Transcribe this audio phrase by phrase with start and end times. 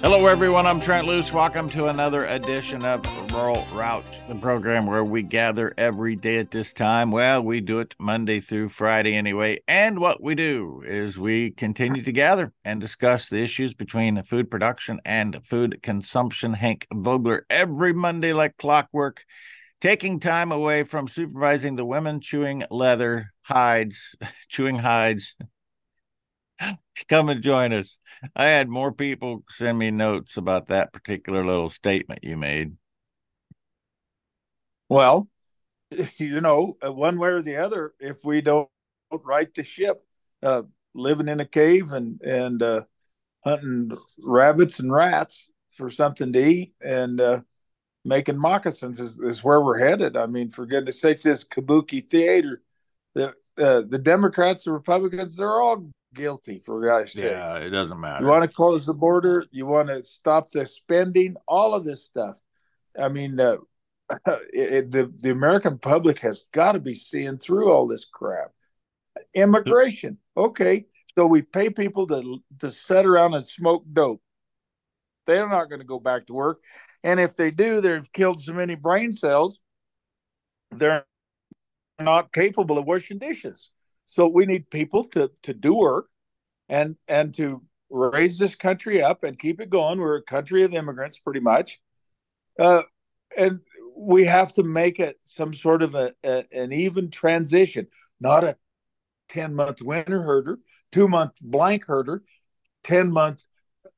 [0.00, 0.64] Hello, everyone.
[0.64, 1.32] I'm Trent Loos.
[1.32, 6.52] Welcome to another edition of Rural Route, the program where we gather every day at
[6.52, 7.10] this time.
[7.10, 9.58] Well, we do it Monday through Friday anyway.
[9.66, 14.52] And what we do is we continue to gather and discuss the issues between food
[14.52, 16.52] production and food consumption.
[16.52, 19.24] Hank Vogler every Monday, like clockwork,
[19.80, 24.14] taking time away from supervising the women chewing leather hides,
[24.48, 25.34] chewing hides
[27.08, 27.98] come and join us.
[28.34, 32.76] I had more people send me notes about that particular little statement you made.
[34.88, 35.28] Well,
[36.16, 38.68] you know, uh, one way or the other, if we don't
[39.10, 40.00] right the ship,
[40.42, 40.62] uh,
[40.94, 42.84] living in a cave and and uh,
[43.44, 47.40] hunting rabbits and rats for something to eat and uh,
[48.04, 50.16] making moccasins is, is where we're headed.
[50.16, 52.62] I mean, for goodness sakes, this kabuki theater,
[53.14, 57.24] the uh, the Democrats, the Republicans, they're all guilty for God's sake.
[57.24, 58.24] Yeah, it doesn't matter.
[58.24, 59.44] You want to close the border.
[59.50, 61.36] You want to stop the spending.
[61.46, 62.38] All of this stuff.
[62.98, 63.56] I mean, uh,
[64.52, 68.50] it, the the American public has got to be seeing through all this crap.
[69.34, 70.86] Immigration, okay.
[71.16, 74.22] So we pay people to to sit around and smoke dope.
[75.26, 76.62] They're not going to go back to work,
[77.04, 79.60] and if they do, they've killed so many brain cells.
[80.70, 81.04] They're
[82.00, 83.70] not capable of washing dishes.
[84.10, 86.06] So we need people to to do work
[86.66, 90.00] and and to raise this country up and keep it going.
[90.00, 91.78] We're a country of immigrants, pretty much,
[92.58, 92.84] uh,
[93.36, 93.60] and
[93.94, 98.56] we have to make it some sort of a, a an even transition, not a
[99.28, 100.58] ten month winter herder,
[100.90, 102.22] two month blank herder,
[102.82, 103.46] ten month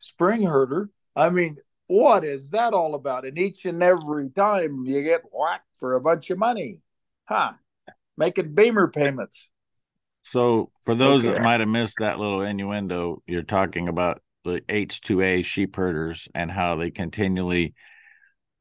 [0.01, 0.91] spring herder.
[1.15, 3.25] I mean, what is that all about?
[3.25, 6.79] And each and every time you get whacked for a bunch of money,
[7.27, 7.53] huh?
[8.17, 9.50] Making Beamer payments.
[10.23, 11.35] So, for oh, those okay.
[11.35, 16.51] that might have missed that little innuendo, you're talking about the H2A sheep herders and
[16.51, 17.75] how they continually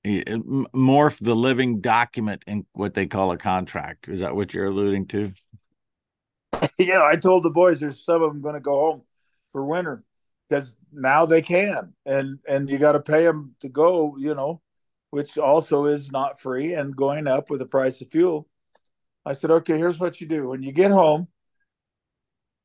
[0.05, 0.39] uh,
[0.73, 4.07] morph the living document in what they call a contract.
[4.07, 5.33] Is that what you're alluding to?
[6.77, 9.01] Yeah, I told the boys there's some of them going to go home
[9.51, 10.03] for winter
[10.47, 14.61] because now they can, and and you got to pay them to go, you know,
[15.09, 18.47] which also is not free and going up with the price of fuel.
[19.25, 21.27] I said, okay, here's what you do when you get home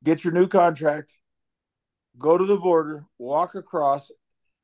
[0.04, 1.18] get your new contract,
[2.18, 4.10] go to the border, walk across.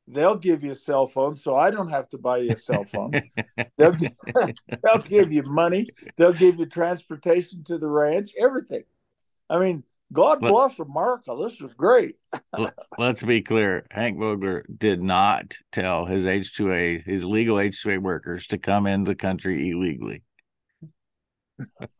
[0.06, 2.84] They'll give you a cell phone, so I don't have to buy you a cell
[2.84, 3.12] phone.
[3.78, 3.94] they'll,
[4.82, 5.88] they'll give you money.
[6.16, 8.84] They'll give you transportation to the ranch, everything.
[9.48, 11.36] I mean, God bless America.
[11.40, 12.16] This is great.
[12.98, 13.84] let's be clear.
[13.90, 19.14] Hank Vogler did not tell his H2A, his legal H2A workers to come in the
[19.14, 20.24] country illegally.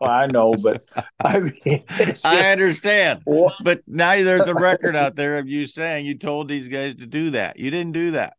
[0.00, 0.84] I know, but
[1.24, 3.22] I mean, just, I understand.
[3.26, 6.94] Well, but now there's a record out there of you saying you told these guys
[6.96, 7.58] to do that.
[7.58, 8.34] You didn't do that.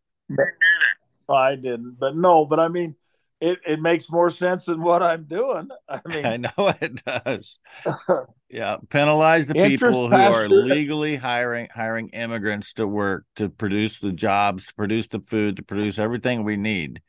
[1.30, 2.96] I didn't, but no, but I mean,
[3.42, 5.68] it, it makes more sense than what I'm doing.
[5.90, 7.60] I mean, I know it does.
[8.50, 14.12] yeah, penalize the people who are legally hiring hiring immigrants to work to produce the
[14.12, 17.02] jobs, to produce the food, to produce everything we need,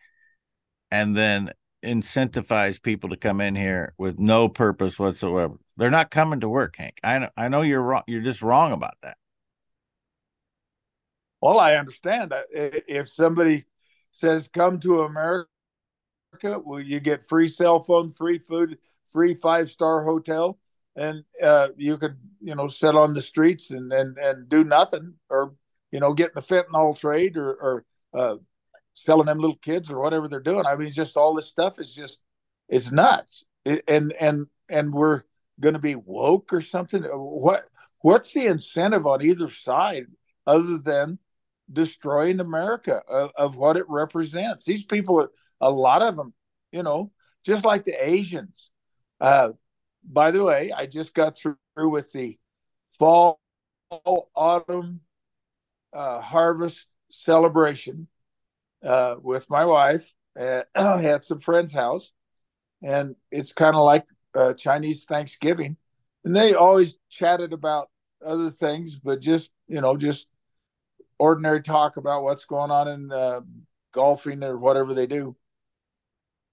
[0.90, 5.54] and then incentivize people to come in here with no purpose whatsoever.
[5.76, 6.98] They're not coming to work, Hank.
[7.02, 8.02] I know, I know you're wrong.
[8.06, 9.16] You're just wrong about that.
[11.40, 13.64] Well, I understand if somebody
[14.12, 15.48] says come to America,
[16.42, 18.78] will you get free cell phone, free food,
[19.12, 20.58] free five star hotel,
[20.94, 25.14] and uh, you could you know sit on the streets and and and do nothing,
[25.28, 25.54] or
[25.90, 28.36] you know get in the fentanyl trade, or or uh,
[28.92, 30.66] selling them little kids or whatever they're doing.
[30.66, 32.22] I mean, just all this stuff is just
[32.68, 33.44] it's nuts.
[33.64, 35.22] It, and and and we're
[35.60, 37.02] going to be woke or something.
[37.02, 37.68] What
[38.00, 40.06] what's the incentive on either side
[40.46, 41.18] other than
[41.72, 44.64] destroying America of, of what it represents?
[44.64, 45.28] These people,
[45.60, 46.34] a lot of them,
[46.70, 47.12] you know,
[47.44, 48.70] just like the Asians.
[49.20, 49.50] Uh,
[50.04, 52.38] by the way, I just got through with the
[52.88, 53.40] fall,
[53.90, 55.00] autumn,
[55.92, 58.08] uh, harvest celebration
[58.84, 62.12] uh, with my wife at, at some friend's house,
[62.82, 65.76] and it's kind of like uh, Chinese Thanksgiving,
[66.24, 67.90] and they always chatted about
[68.24, 70.26] other things, but just you know, just
[71.18, 73.40] ordinary talk about what's going on in uh,
[73.92, 75.36] golfing or whatever they do.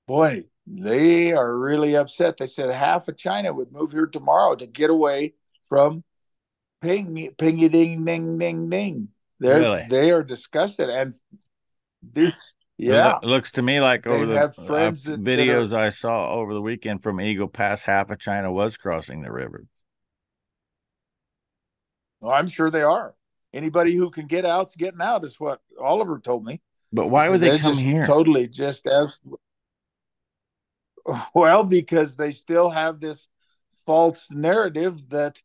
[0.08, 2.38] Boy, they are really upset.
[2.38, 5.34] They said half of China would move here tomorrow to get away
[5.64, 6.04] from
[6.82, 9.08] ping, pingy ding ding ding ding.
[9.40, 9.86] They're really?
[9.90, 11.14] they are disgusted, and
[12.78, 16.62] yeah, it looks to me like over the uh, videos are, I saw over the
[16.62, 19.66] weekend from Eagle Pass, half of China was crossing the river.
[22.22, 23.16] Well, I'm sure they are.
[23.54, 26.62] Anybody who can get out's getting out is what Oliver told me.
[26.92, 28.06] But why would they come here?
[28.06, 29.20] Totally, just as
[31.34, 33.28] well because they still have this
[33.86, 35.42] false narrative that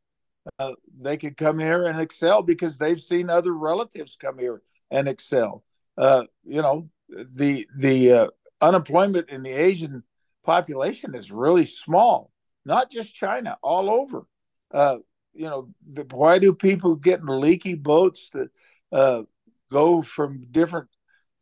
[0.59, 5.09] uh, they could come here and excel because they've seen other relatives come here and
[5.09, 5.65] excel.
[5.97, 8.27] Uh, you know, the the uh,
[8.61, 10.03] unemployment in the Asian
[10.45, 12.33] population is really small,
[12.65, 14.27] not just China, all over.
[14.73, 14.99] Uh,
[15.33, 18.49] you know, the, why do people get in leaky boats that
[18.93, 19.23] uh,
[19.71, 20.89] go from different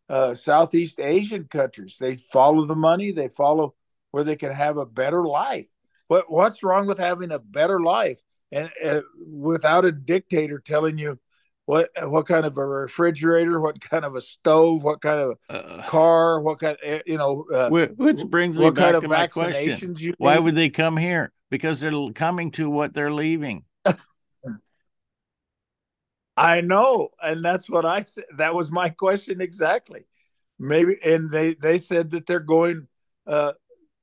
[0.08, 1.96] uh, Southeast Asian countries?
[1.98, 3.74] They follow the money, they follow
[4.10, 5.68] where they can have a better life.
[6.08, 8.20] What what's wrong with having a better life
[8.50, 11.18] and uh, without a dictator telling you
[11.66, 15.82] what what kind of a refrigerator, what kind of a stove, what kind of uh,
[15.86, 20.38] car, what kind, of, you know, uh, which brings me back to my question: Why
[20.38, 21.32] would they come here?
[21.50, 23.64] Because they're coming to what they're leaving.
[26.36, 28.24] I know, and that's what I said.
[28.38, 30.06] That was my question exactly.
[30.58, 32.88] Maybe, and they they said that they're going,
[33.26, 33.52] uh,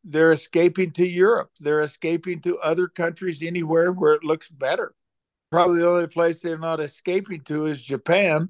[0.04, 1.50] they're escaping to Europe.
[1.60, 4.94] They're escaping to other countries anywhere where it looks better
[5.52, 8.50] probably the only place they're not escaping to is Japan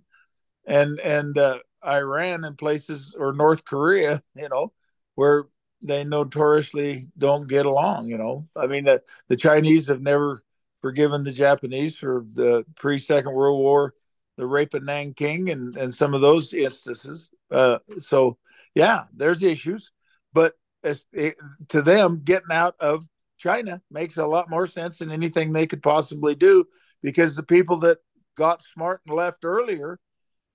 [0.66, 4.74] and and uh, Iran and places or North Korea, you know,
[5.16, 5.46] where
[5.82, 8.08] they notoriously don't get along.
[8.08, 10.44] You know, I mean, the, the Chinese have never
[10.78, 13.94] forgiven the Japanese for the pre Second World War,
[14.38, 17.32] the rape of Nanking, and and some of those instances.
[17.52, 18.38] Uh, so,
[18.76, 19.92] yeah, there's issues,
[20.34, 20.54] but
[20.84, 21.36] as, it,
[21.70, 23.06] to them, getting out of
[23.38, 26.66] China makes a lot more sense than anything they could possibly do
[27.02, 28.00] because the people that
[28.36, 30.00] got smart and left earlier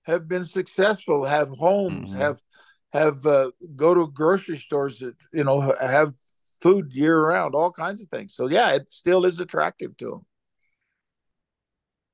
[0.03, 2.21] have been successful, have homes, mm-hmm.
[2.21, 2.41] have
[2.93, 6.13] have uh, go to grocery stores that you know have
[6.61, 8.35] food year round, all kinds of things.
[8.35, 10.25] So yeah, it still is attractive to them.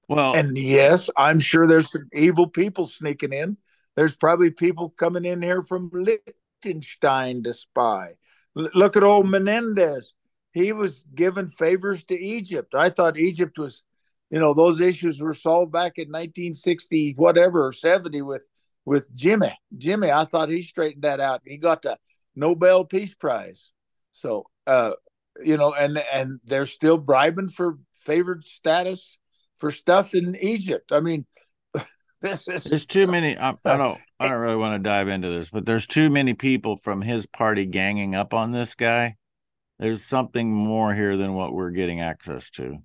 [0.08, 3.58] Well, and yes, I'm sure there's some evil people sneaking in.
[3.96, 8.16] There's probably people coming in here from Liechtenstein to spy.
[8.58, 10.14] L- look at old Menendez.
[10.54, 12.76] He was giving favors to Egypt.
[12.76, 13.84] I thought Egypt was
[14.32, 18.48] you know those issues were solved back in 1960 whatever or 70 with
[18.86, 19.54] with jimmy.
[19.78, 21.42] Jimmy i thought he straightened that out.
[21.46, 21.98] He got the
[22.36, 23.72] nobel peace prize.
[24.12, 24.94] So uh
[25.44, 29.20] you know and and they're still bribing for favored status
[29.58, 30.92] for stuff in egypt.
[30.92, 31.26] I mean
[32.22, 35.30] this is there's too many I, I don't i don't really want to dive into
[35.30, 39.18] this but there's too many people from his party ganging up on this guy.
[39.78, 42.78] There's something more here than what we're getting access to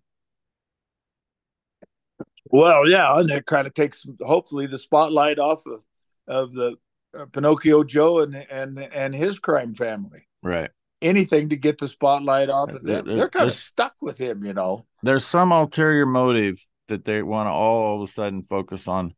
[2.50, 5.82] well, yeah, and it kind of takes hopefully the spotlight off of
[6.28, 6.76] of the
[7.18, 10.26] uh, Pinocchio Joe and and and his crime family.
[10.42, 10.70] Right.
[11.02, 13.04] Anything to get the spotlight off of them.
[13.04, 14.86] They're, they're kind of stuck with him, you know.
[15.02, 19.14] There's some ulterior motive that they want to all, all of a sudden focus on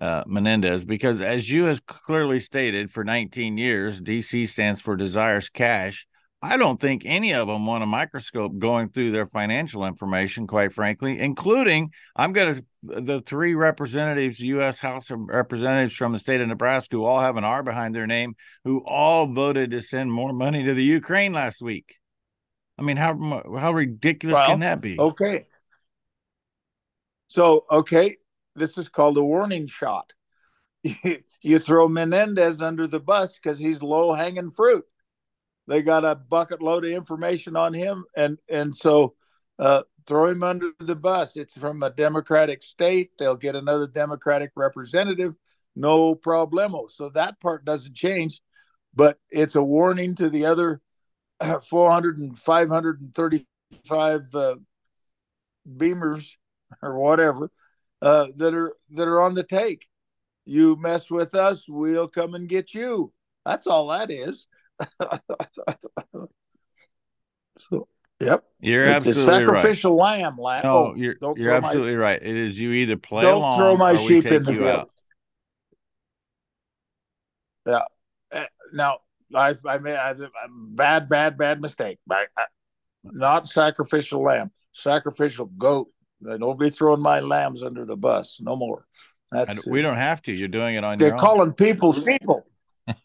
[0.00, 5.48] uh, Menendez because, as you has clearly stated, for 19 years, DC stands for desires
[5.48, 6.06] cash,
[6.42, 10.72] I don't think any of them want a microscope going through their financial information, quite
[10.72, 14.80] frankly, including I'm going to the three representatives, U.S.
[14.80, 18.06] House of Representatives from the state of Nebraska, who all have an R behind their
[18.06, 21.96] name, who all voted to send more money to the Ukraine last week.
[22.78, 24.98] I mean, how how ridiculous well, can that be?
[24.98, 25.44] Okay.
[27.28, 28.16] So, okay,
[28.56, 30.14] this is called a warning shot.
[31.42, 34.84] you throw Menendez under the bus because he's low hanging fruit
[35.70, 39.14] they got a bucket load of information on him, and and so
[39.56, 41.36] uh, throw him under the bus.
[41.36, 43.12] It's from a Democratic state.
[43.18, 45.36] They'll get another Democratic representative.
[45.76, 46.90] No problemo.
[46.90, 48.40] So that part doesn't change,
[48.92, 50.80] but it's a warning to the other
[51.38, 54.56] uh, 400 and 535 uh,
[55.68, 56.32] beamers
[56.82, 57.52] or whatever
[58.02, 59.86] uh, that are that are on the take.
[60.44, 63.12] You mess with us, we'll come and get you.
[63.46, 64.48] That's all that is.
[67.58, 67.88] so,
[68.20, 68.44] yep.
[68.60, 70.20] You're it's absolutely a sacrificial right.
[70.20, 70.36] lamb.
[70.38, 70.62] lamb.
[70.64, 72.22] No, oh, you're, you're absolutely my, right.
[72.22, 74.90] It is you either play don't along throw my or sheep in the out.
[77.66, 77.80] Yeah.
[78.32, 78.98] Uh, now,
[79.34, 80.16] I, I made a
[80.50, 81.98] bad, bad, bad mistake.
[82.10, 82.44] I, I,
[83.04, 85.88] not sacrificial lamb, sacrificial goat.
[86.22, 88.40] Don't be throwing my lambs under the bus.
[88.42, 88.86] No more.
[89.32, 90.32] That's, we don't have to.
[90.32, 91.20] You're doing it on They're your own.
[91.20, 92.46] calling people people.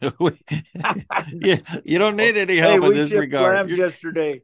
[0.00, 3.54] you, you don't need any help hey, in this regard.
[3.54, 4.42] Lambs yesterday.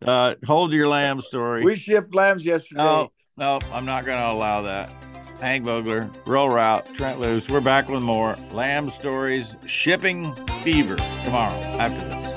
[0.00, 1.64] Uh, hold your lamb story.
[1.64, 2.82] We shipped lambs yesterday.
[2.82, 4.92] No, no, I'm not going to allow that.
[5.40, 7.48] Hank Vogler, Rural Route, Trent Loos.
[7.50, 10.32] We're back with more lamb stories, shipping
[10.62, 12.31] fever tomorrow after this.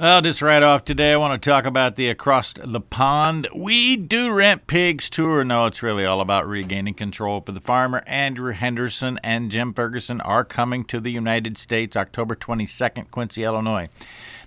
[0.00, 3.98] Well, just right off today, I want to talk about the Across the Pond We
[3.98, 5.44] Do Rent Pigs tour.
[5.44, 8.02] No, it's really all about regaining control for the farmer.
[8.06, 13.90] Andrew Henderson and Jim Ferguson are coming to the United States October 22nd, Quincy, Illinois.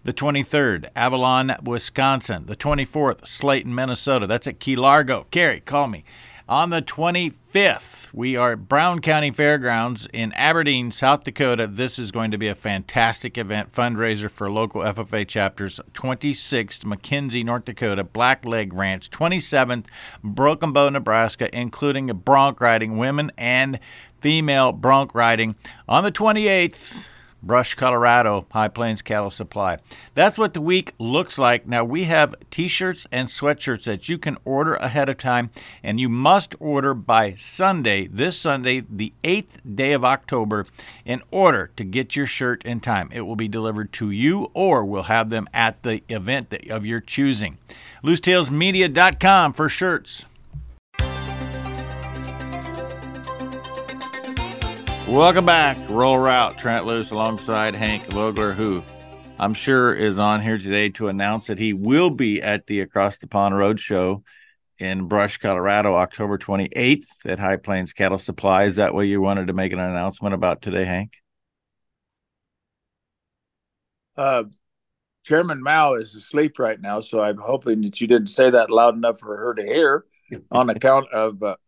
[0.03, 2.47] The 23rd, Avalon, Wisconsin.
[2.47, 4.25] The 24th, Slayton, Minnesota.
[4.25, 5.27] That's at Key Largo.
[5.29, 6.03] Carrie, call me.
[6.53, 11.65] On the 25th, we are at Brown County Fairgrounds in Aberdeen, South Dakota.
[11.65, 15.79] This is going to be a fantastic event, fundraiser for local FFA chapters.
[15.93, 19.09] 26th, McKenzie, North Dakota, Black Leg Ranch.
[19.09, 19.87] 27th,
[20.23, 23.79] Broken Bow, Nebraska, including bronc riding, women and
[24.19, 25.55] female bronc riding.
[25.89, 27.09] On the 28th,
[27.43, 29.77] Brush, Colorado, High Plains Cattle Supply.
[30.15, 31.67] That's what the week looks like.
[31.67, 35.51] Now, we have t shirts and sweatshirts that you can order ahead of time,
[35.83, 40.65] and you must order by Sunday, this Sunday, the 8th day of October,
[41.03, 43.09] in order to get your shirt in time.
[43.11, 47.01] It will be delivered to you, or we'll have them at the event of your
[47.01, 47.57] choosing.
[48.03, 50.25] LooseTailsMedia.com for shirts.
[55.13, 55.77] Welcome back.
[55.91, 56.57] Rural Route.
[56.57, 58.83] Trent Loos alongside Hank Vogler, who
[59.37, 63.19] I'm sure is on here today to announce that he will be at the Across
[63.19, 64.23] the Pond Road Show
[64.79, 68.63] in Brush, Colorado, October 28th at High Plains Cattle Supply.
[68.63, 71.13] Is that what you wanted to make an announcement about today, Hank?
[74.17, 74.45] Uh,
[75.25, 78.95] Chairman Mao is asleep right now, so I'm hoping that you didn't say that loud
[78.95, 80.05] enough for her to hear.
[80.51, 81.55] on account of uh,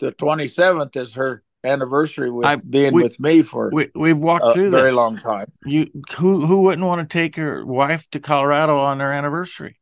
[0.00, 4.46] the 27th is her anniversary with I've, being we, with me for we, we've walked
[4.46, 4.96] a through very this.
[4.96, 5.50] long time.
[5.64, 9.78] You who who wouldn't want to take your wife to Colorado on their anniversary?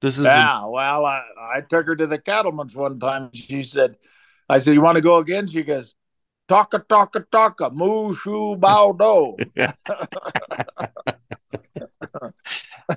[0.00, 0.62] This is yeah.
[0.62, 3.30] A, well, I, I took her to the cattleman's one time.
[3.32, 3.96] She said,
[4.48, 5.94] "I said you want to go again?" She goes,
[6.48, 9.36] "Taka taka taka, moo shoo bow do."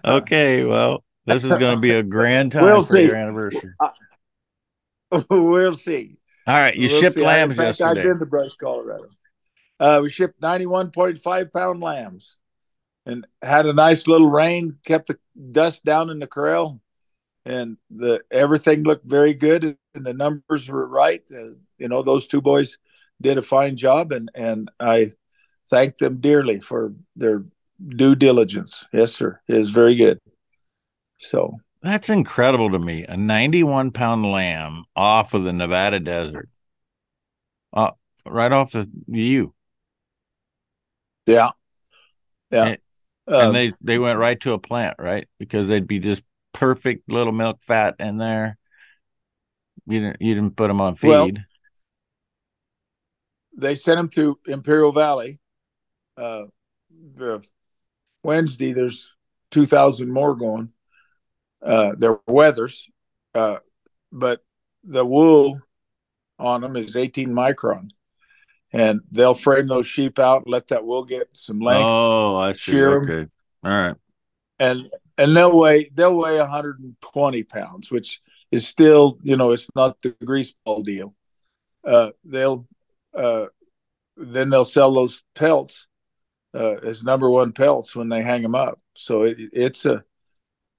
[0.05, 3.03] okay, well, this is going to be a grand time we'll for see.
[3.03, 3.73] your anniversary.
[3.79, 3.89] Uh,
[5.29, 6.17] we'll see.
[6.45, 7.23] All right, you we'll shipped see.
[7.23, 8.01] lambs I, yesterday.
[8.01, 9.07] I've been to Brush, Colorado.
[9.79, 12.37] Uh, we shipped 91.5 pound lambs
[13.05, 15.17] and had a nice little rain, kept the
[15.51, 16.81] dust down in the corral,
[17.45, 21.21] and the everything looked very good, and the numbers were right.
[21.31, 22.77] Uh, you know, those two boys
[23.21, 25.11] did a fine job, and and I
[25.69, 27.43] thank them dearly for their
[27.85, 28.85] due diligence.
[28.93, 30.19] Yes, sir, it is very good.
[31.17, 33.05] So that's incredible to me.
[33.07, 36.49] A 91 pound lamb off of the Nevada desert,
[37.73, 37.91] uh,
[38.25, 39.53] right off the U.
[41.25, 41.51] Yeah.
[42.49, 42.65] Yeah.
[42.65, 42.77] And,
[43.29, 45.27] uh, and they, they went right to a plant, right?
[45.39, 46.23] Because they'd be just
[46.53, 48.57] perfect little milk fat in there.
[49.85, 51.09] You didn't, you didn't put them on feed.
[51.09, 51.29] Well,
[53.57, 55.39] they sent them to Imperial Valley.
[56.17, 56.43] Uh,
[58.23, 59.11] Wednesday, there's
[59.51, 60.72] 2,000 more going
[61.63, 62.83] uh, their wethers,
[63.33, 63.57] uh,
[64.11, 64.43] but
[64.83, 65.59] the wool
[66.39, 67.89] on them is 18 micron,
[68.71, 71.87] and they'll frame those sheep out, let that wool get some length.
[71.87, 72.71] Oh, I see.
[72.73, 73.31] Shear okay, them,
[73.63, 73.95] all right,
[74.59, 80.01] and and they'll weigh they'll weigh 120 pounds, which is still you know it's not
[80.01, 81.15] the grease ball deal.
[81.85, 82.67] Uh, they'll
[83.17, 83.45] uh,
[84.17, 85.87] then they'll sell those pelts
[86.53, 88.79] uh, as number one pelts when they hang them up.
[88.95, 90.03] So it, it's a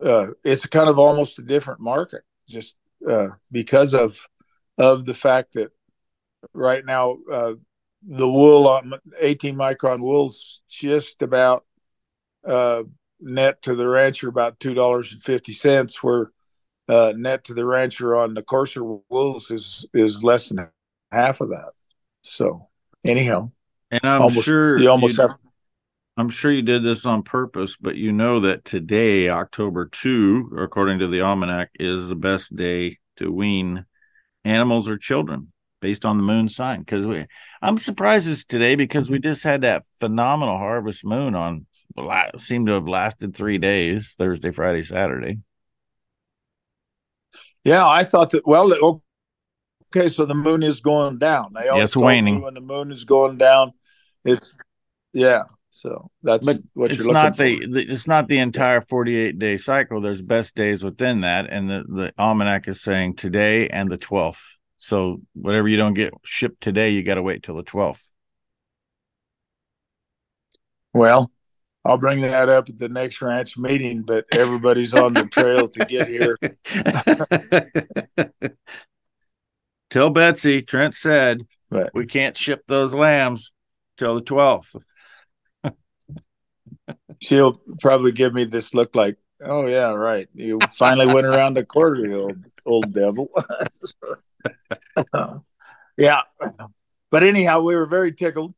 [0.03, 2.77] uh, it's kind of almost a different market just
[3.09, 4.19] uh, because of
[4.79, 5.71] of the fact that
[6.53, 7.53] right now uh,
[8.03, 11.65] the wool on 18 micron wool's just about
[12.47, 12.83] uh,
[13.21, 16.31] net to the rancher about two dollars and fifty cents, where
[16.89, 20.69] uh, net to the rancher on the coarser wools is is less than
[21.11, 21.71] half of that.
[22.23, 22.69] So
[23.05, 23.51] anyhow,
[23.91, 25.37] and I'm almost, sure you almost have
[26.17, 31.01] I'm sure you did this on purpose, but you know that today, October 2, according
[31.01, 33.85] to the almanac, is the best day to wean
[34.45, 36.81] animals or children based on the moon sign.
[36.81, 37.27] Because we,
[37.61, 41.67] I'm surprised it's today because we just had that phenomenal harvest moon on,
[42.39, 45.39] seemed to have lasted three days Thursday, Friday, Saturday.
[47.65, 49.03] Yeah, I thought that, well,
[49.95, 51.55] okay, so the moon is going down.
[51.55, 52.41] They always it's waning.
[52.41, 53.73] When the moon is going down,
[54.25, 54.55] it's,
[55.13, 55.43] yeah.
[55.75, 59.57] So that's but what it's you're not the, the, it's not the entire 48 day
[59.57, 60.01] cycle.
[60.01, 64.55] There's best days within that, and the the almanac is saying today and the 12th.
[64.77, 68.09] So whatever you don't get shipped today, you got to wait till the 12th.
[70.93, 71.33] Well,
[71.85, 75.85] I'll bring that up at the next ranch meeting, but everybody's on the trail to
[75.87, 76.39] get here.
[79.91, 81.91] Tell Betsy, Trent said, right.
[81.93, 83.53] we can't ship those lambs
[83.99, 84.77] till the 12th.
[87.25, 90.29] She'll probably give me this look like, oh yeah, right.
[90.35, 93.31] You finally went around the corner, you old old devil.
[95.97, 96.21] yeah.
[97.11, 98.55] But anyhow, we were very tickled.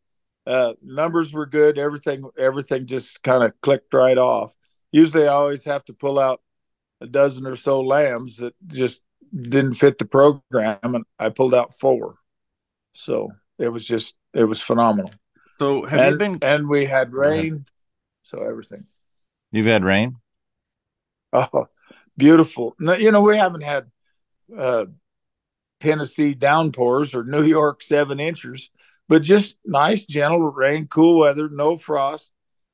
[0.46, 1.78] Uh, numbers were good.
[1.78, 4.54] Everything everything just kind of clicked right off.
[4.92, 6.40] Usually, I always have to pull out
[7.00, 9.02] a dozen or so lambs that just
[9.34, 12.16] didn't fit the program, and I pulled out four.
[12.94, 15.10] So it was just it was phenomenal.
[15.58, 16.38] So have and, you been?
[16.42, 17.66] And we had rain,
[18.26, 18.84] so everything.
[19.52, 20.16] You've had rain.
[21.32, 21.68] Oh,
[22.16, 22.74] beautiful!
[22.78, 23.86] No, you know we haven't had
[24.56, 24.86] uh,
[25.80, 28.70] Tennessee downpours or New York seven inches,
[29.08, 32.32] but just nice, gentle rain, cool weather, no frost.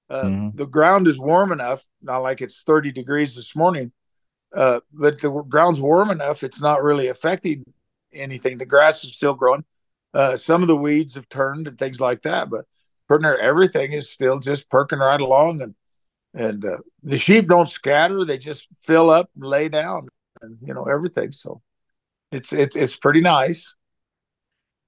[0.09, 0.57] Uh, mm-hmm.
[0.57, 3.93] The ground is warm enough, not like it's 30 degrees this morning,
[4.55, 7.65] uh, but the ground's warm enough, it's not really affecting
[8.13, 8.59] anything.
[8.59, 9.65] The grass is still growing.
[10.13, 12.67] Uh, some of the weeds have turned and things like that, but
[13.21, 15.63] everything is still just perking right along.
[15.63, 15.75] And
[16.35, 20.09] and uh, the sheep don't scatter; they just fill up and lay down,
[20.41, 21.33] and you know everything.
[21.33, 21.63] So
[22.31, 23.75] it's it's it's pretty nice.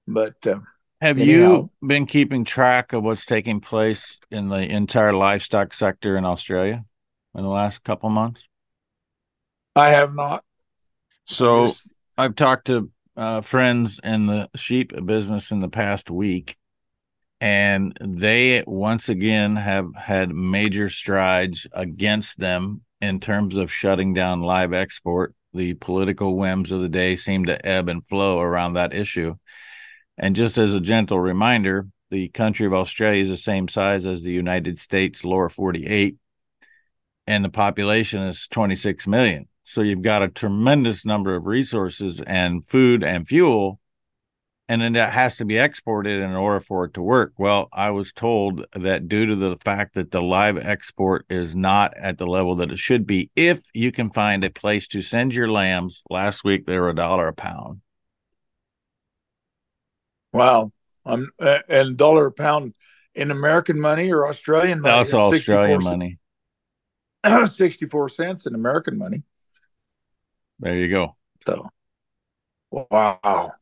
[0.07, 0.59] But uh,
[1.01, 6.15] have anyhow, you been keeping track of what's taking place in the entire livestock sector
[6.17, 6.85] in Australia
[7.35, 8.47] in the last couple months?
[9.75, 10.43] I have not.
[11.25, 11.73] So
[12.17, 16.55] I've talked to uh, friends in the sheep business in the past week,
[17.41, 24.41] and they once again have had major strides against them in terms of shutting down
[24.41, 25.35] live export.
[25.53, 29.35] The political whims of the day seem to ebb and flow around that issue.
[30.17, 34.21] And just as a gentle reminder, the country of Australia is the same size as
[34.21, 36.17] the United States lower 48,
[37.27, 39.47] and the population is 26 million.
[39.63, 43.79] So you've got a tremendous number of resources and food and fuel,
[44.67, 47.33] and then that has to be exported in order for it to work.
[47.37, 51.95] Well, I was told that due to the fact that the live export is not
[51.95, 55.35] at the level that it should be, if you can find a place to send
[55.35, 57.81] your lambs, last week they were a dollar a pound.
[60.33, 60.71] Wow.
[61.05, 61.29] Um,
[61.69, 62.73] and dollar a pound
[63.13, 64.97] in American money or Australian money?
[64.97, 66.17] That's Australian money.
[67.45, 69.21] 64 cents in American money.
[70.59, 71.15] There you go.
[71.45, 71.69] So,
[72.71, 73.53] wow.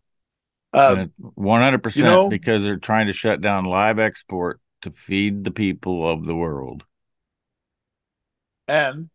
[0.74, 5.52] Um, one hundred percent because they're trying to shut down live export to feed the
[5.52, 6.84] people of the world.
[8.68, 9.10] And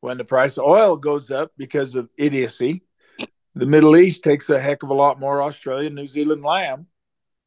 [0.00, 2.82] when the price of oil goes up because of idiocy,
[3.54, 6.86] the Middle East takes a heck of a lot more Australian, New Zealand lamb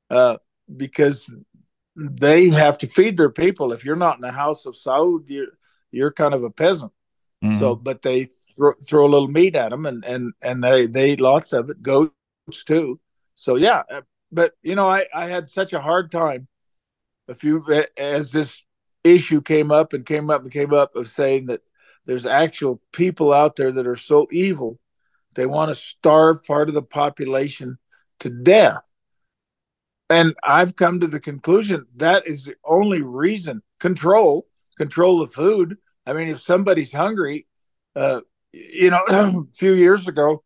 [0.10, 0.38] uh,
[0.76, 1.34] because
[1.96, 3.72] they have to feed their people.
[3.72, 5.48] If you're not in the house of Saud, you're
[5.92, 6.92] you're kind of a peasant.
[7.44, 7.60] Mm-hmm.
[7.60, 11.14] So, but they throw, throw a little meat at them, and and and they they
[11.14, 11.82] eat lots of it.
[11.82, 12.12] Goats
[12.66, 13.00] too.
[13.36, 16.48] So yeah, uh, but you know, I I had such a hard time
[17.28, 17.64] a few
[17.98, 18.64] as this
[19.04, 21.62] issue came up and came up and came up of saying that
[22.06, 24.80] there's actual people out there that are so evil
[25.36, 27.78] they want to starve part of the population
[28.20, 28.84] to death.
[30.10, 35.78] And i've come to the conclusion that is the only reason control control the food.
[36.06, 37.48] I mean if somebody's hungry
[37.96, 38.22] uh,
[38.54, 40.44] you know, a few years ago,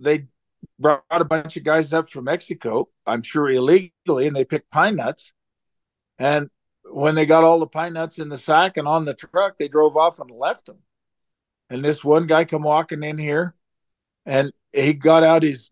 [0.00, 0.26] they
[0.78, 4.96] brought a bunch of guys up from Mexico, I'm sure illegally, and they picked pine
[4.96, 5.32] nuts.
[6.18, 6.50] And
[6.84, 9.68] when they got all the pine nuts in the sack and on the truck, they
[9.68, 10.78] drove off and left them.
[11.70, 13.54] And this one guy come walking in here,
[14.26, 15.70] and he got out his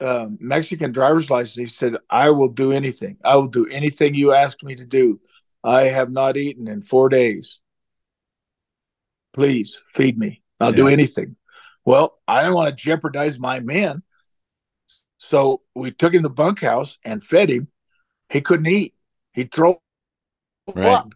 [0.00, 1.56] uh, Mexican driver's license.
[1.56, 3.16] He said, "I will do anything.
[3.24, 5.20] I will do anything you ask me to do.
[5.64, 7.60] I have not eaten in four days.
[9.32, 10.76] Please feed me." I'll yeah.
[10.76, 11.36] do anything.
[11.84, 14.02] Well, I didn't want to jeopardize my men.
[15.22, 17.68] So we took him to the bunkhouse and fed him.
[18.28, 18.94] He couldn't eat.
[19.32, 19.80] He'd throw
[20.74, 20.84] right.
[20.84, 21.12] up.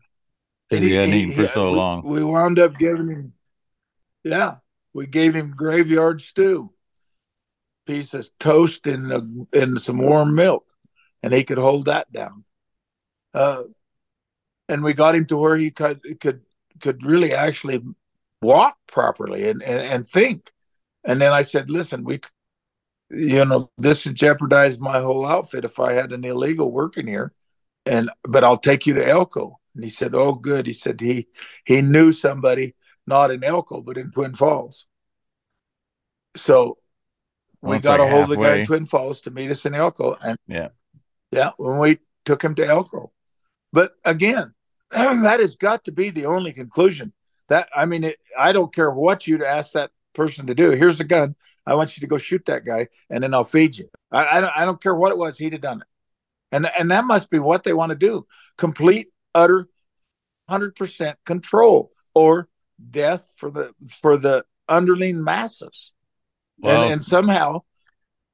[0.68, 2.02] Because he, he, hadn't eaten for so we, long.
[2.04, 3.32] We wound up giving him,
[4.22, 4.58] yeah,
[4.94, 6.72] we gave him graveyard stew,
[7.84, 10.66] piece of toast and, and some warm milk,
[11.24, 12.44] and he could hold that down.
[13.34, 13.64] Uh,
[14.68, 16.42] and we got him to where he could could
[16.80, 17.82] could really actually
[18.40, 20.52] walk properly and, and, and think.
[21.04, 22.20] And then I said, listen, we,
[23.10, 27.32] you know, this would jeopardize my whole outfit if I had an illegal working here.
[27.84, 29.60] And, but I'll take you to Elko.
[29.74, 30.66] And he said, oh, good.
[30.66, 31.28] He said he,
[31.64, 32.74] he knew somebody,
[33.06, 34.86] not in Elko, but in Twin Falls.
[36.34, 36.78] So
[37.62, 38.34] we well, got like a hold halfway.
[38.34, 40.16] of the guy in Twin Falls to meet us in Elko.
[40.22, 40.68] And yeah,
[41.30, 43.12] yeah, when we took him to Elko.
[43.72, 44.54] But again,
[44.90, 47.12] that has got to be the only conclusion
[47.48, 50.70] that I mean, it, I don't care what you'd ask that person to do.
[50.70, 51.36] Here's a gun.
[51.66, 53.88] I want you to go shoot that guy, and then I'll feed you.
[54.10, 54.52] I, I don't.
[54.56, 55.38] I don't care what it was.
[55.38, 55.86] He'd have done it,
[56.50, 58.26] and and that must be what they want to do.
[58.56, 59.68] Complete, utter
[60.50, 62.48] 100% control or
[62.90, 65.92] death for the for the underling masses.
[66.58, 67.62] Well, and, and somehow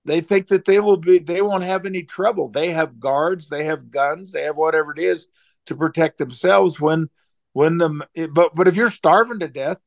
[0.05, 2.49] they think that they will be they won't have any trouble.
[2.49, 5.27] They have guards, they have guns, they have whatever it is
[5.67, 7.09] to protect themselves when
[7.53, 9.79] when the but but if you're starving to death,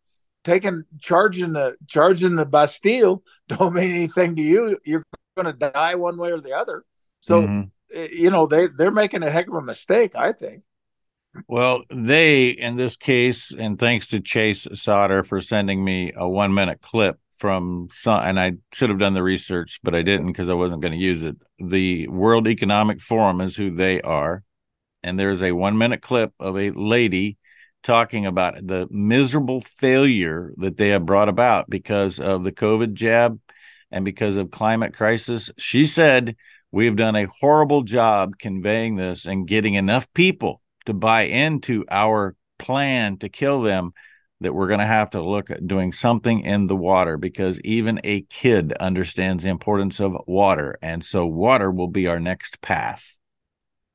[0.45, 4.77] taking charging the charging the Bastille don't mean anything to you.
[4.85, 5.03] You're
[5.35, 6.85] going to die one way or the other.
[7.19, 7.61] So mm-hmm.
[7.93, 10.15] Eh, you know they they're making a heck of a mistake.
[10.15, 10.63] I think.
[11.47, 16.53] Well, they in this case, and thanks to Chase Sauter for sending me a one
[16.53, 20.49] minute clip from some, and I should have done the research, but I didn't because
[20.49, 21.35] I wasn't going to use it.
[21.59, 24.43] The World Economic Forum is who they are,
[25.03, 27.37] and there's a one minute clip of a lady
[27.85, 33.39] talking about the miserable failure that they have brought about because of the COVID jab
[33.91, 35.51] and because of climate crisis.
[35.57, 36.35] She said,
[36.71, 42.35] We've done a horrible job conveying this and getting enough people to buy into our
[42.59, 43.93] plan to kill them
[44.41, 48.01] that we're going to have to look at doing something in the water because even
[48.03, 50.77] a kid understands the importance of water.
[50.81, 53.15] And so, water will be our next path.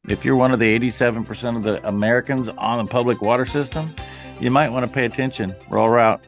[0.09, 3.95] If you're one of the 87% of the Americans on the public water system,
[4.41, 5.55] you might want to pay attention.
[5.69, 6.27] Rural Route.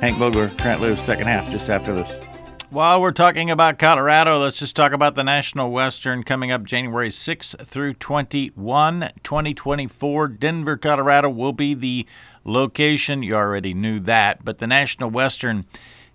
[0.00, 2.18] Hank Vogler, Trent Loos, second half, just after this.
[2.70, 7.10] While we're talking about Colorado, let's just talk about the National Western coming up January
[7.10, 10.28] 6th through 21, 2024.
[10.28, 12.06] Denver, Colorado will be the
[12.44, 13.22] location.
[13.22, 15.66] You already knew that, but the National Western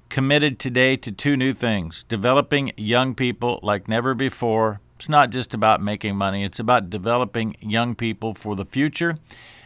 [0.09, 5.53] committed today to two new things developing young people like never before it's not just
[5.53, 9.19] about making money, it's about developing young people for the future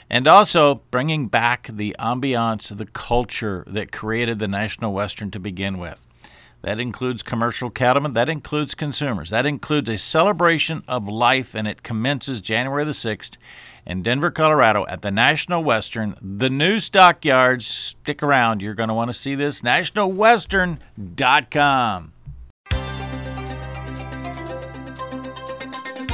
[0.09, 5.77] and also bringing back the ambiance, the culture that created the National Western to begin
[5.77, 6.05] with.
[6.63, 11.81] That includes commercial cattlemen, that includes consumers, that includes a celebration of life, and it
[11.81, 13.37] commences January the 6th
[13.85, 17.65] in Denver, Colorado at the National Western, the new stockyards.
[17.65, 19.61] Stick around, you're going to want to see this.
[19.61, 22.11] NationalWestern.com.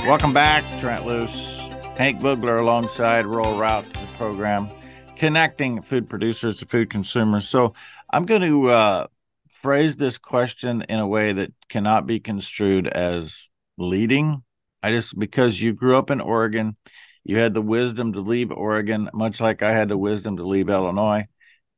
[0.06, 1.58] Welcome back, Trent Loos.
[1.98, 4.70] Hank Vogler alongside Rural Route, to the program
[5.16, 7.50] connecting food producers to food consumers.
[7.50, 7.74] So
[8.12, 9.08] I'm going to uh,
[9.50, 14.44] phrase this question in a way that cannot be construed as leading.
[14.84, 16.78] I just, because you grew up in Oregon,
[17.24, 20.70] you had the wisdom to leave Oregon, much like I had the wisdom to leave
[20.70, 21.28] Illinois.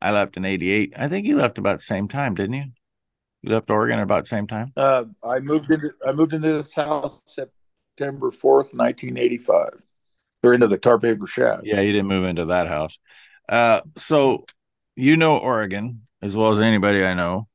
[0.01, 0.93] I left in 88.
[0.97, 2.65] I think you left about the same time, didn't you?
[3.41, 4.73] You left Oregon about the same time?
[4.75, 7.21] Uh, I moved into I moved into this house
[7.99, 9.83] September 4th, 1985.
[10.41, 11.59] Or into the tar paper shack.
[11.63, 12.97] Yeah, you didn't move into that house.
[13.49, 14.45] Uh, so
[14.95, 17.49] you know Oregon as well as anybody I know.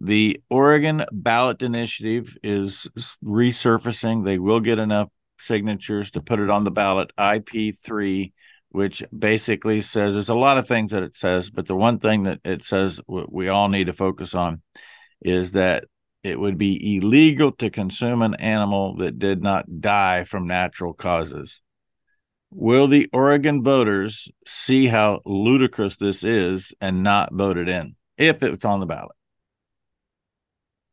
[0.00, 2.88] The Oregon ballot initiative is
[3.22, 4.24] resurfacing.
[4.24, 7.10] They will get enough signatures to put it on the ballot.
[7.18, 8.32] IP3,
[8.70, 12.22] which basically says there's a lot of things that it says, but the one thing
[12.22, 14.62] that it says we all need to focus on
[15.20, 15.84] is that
[16.26, 21.62] it would be illegal to consume an animal that did not die from natural causes.
[22.50, 28.42] Will the Oregon voters see how ludicrous this is and not vote it in if
[28.42, 29.16] it's on the ballot?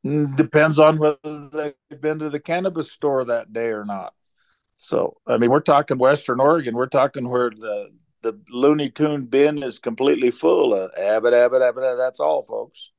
[0.06, 4.14] Mm, depends on whether they've been to the cannabis store that day or not.
[4.76, 6.76] So, I mean, we're talking Western Oregon.
[6.76, 7.90] We're talking where the
[8.22, 11.98] the Looney Tune bin is completely full of abbot, abbot, abbot.
[11.98, 12.92] That's all, folks.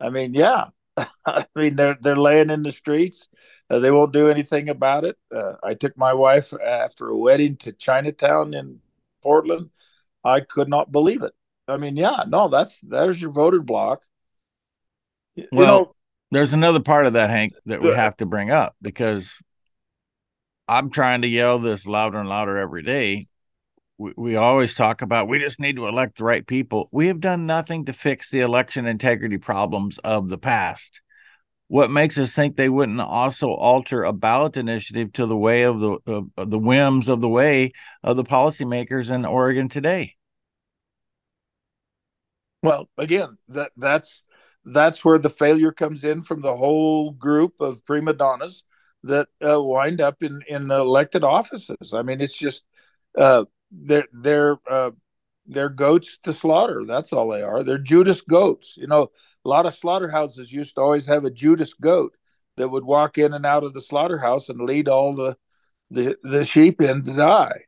[0.00, 0.66] I mean, yeah,
[1.26, 3.28] I mean, they're they're laying in the streets.
[3.70, 5.16] Uh, they won't do anything about it.
[5.34, 8.80] Uh, I took my wife after a wedding to Chinatown in
[9.22, 9.70] Portland.
[10.24, 11.32] I could not believe it.
[11.66, 14.02] I mean, yeah, no, that's there's your voter block.
[15.34, 15.94] You well, know,
[16.30, 19.40] there's another part of that, Hank, that we have to bring up because
[20.66, 23.28] I'm trying to yell this louder and louder every day.
[23.98, 26.88] We, we always talk about we just need to elect the right people.
[26.92, 31.00] We have done nothing to fix the election integrity problems of the past.
[31.66, 35.80] What makes us think they wouldn't also alter a ballot initiative to the way of
[35.80, 35.98] the
[36.36, 40.14] of, the whims of the way of the policymakers in Oregon today?
[42.62, 44.24] Well, again, that that's
[44.64, 48.64] that's where the failure comes in from the whole group of prima donnas
[49.02, 51.92] that uh, wind up in in elected offices.
[51.92, 52.64] I mean, it's just
[53.16, 54.90] uh, they're they're uh,
[55.46, 56.84] they're goats to slaughter.
[56.84, 57.62] That's all they are.
[57.62, 58.76] They're Judas goats.
[58.76, 59.08] You know,
[59.44, 62.14] a lot of slaughterhouses used to always have a Judas goat
[62.56, 65.36] that would walk in and out of the slaughterhouse and lead all the
[65.90, 67.64] the, the sheep in to die.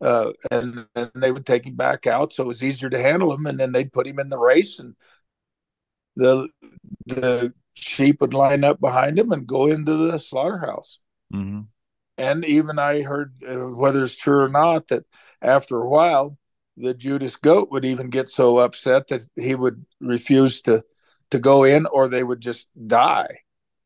[0.00, 3.32] Uh, and, and they would take him back out so it was easier to handle
[3.32, 4.96] him and then they'd put him in the race and
[6.16, 6.48] the
[7.06, 10.98] the sheep would line up behind him and go into the slaughterhouse
[11.32, 11.60] mm-hmm.
[12.22, 15.04] And even i heard uh, whether it's true or not that
[15.40, 16.38] after a while
[16.76, 20.82] the Judas goat would even get so upset that he would refuse to
[21.30, 23.40] to go in, or they would just die.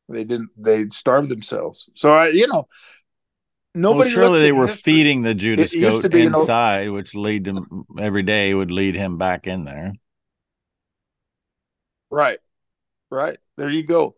[0.08, 0.50] They didn't.
[0.56, 1.88] They'd starve themselves.
[1.94, 2.68] So I, you know,
[3.74, 4.08] nobody.
[4.08, 4.92] Well, surely they were history.
[4.92, 8.54] feeding the Judas It goat to be, you know- inside, which lead him every day
[8.54, 9.92] would lead him back in there.
[12.10, 12.38] Right.
[13.10, 13.38] Right.
[13.56, 14.14] There you go.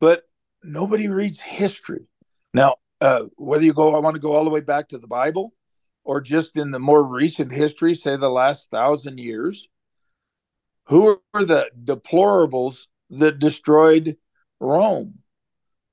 [0.00, 0.22] But
[0.62, 2.06] nobody reads history.
[2.52, 5.06] Now, uh, whether you go, I want to go all the way back to the
[5.06, 5.52] Bible
[6.04, 9.68] or just in the more recent history, say the last thousand years,
[10.84, 14.14] who were the deplorables that destroyed
[14.60, 15.16] Rome?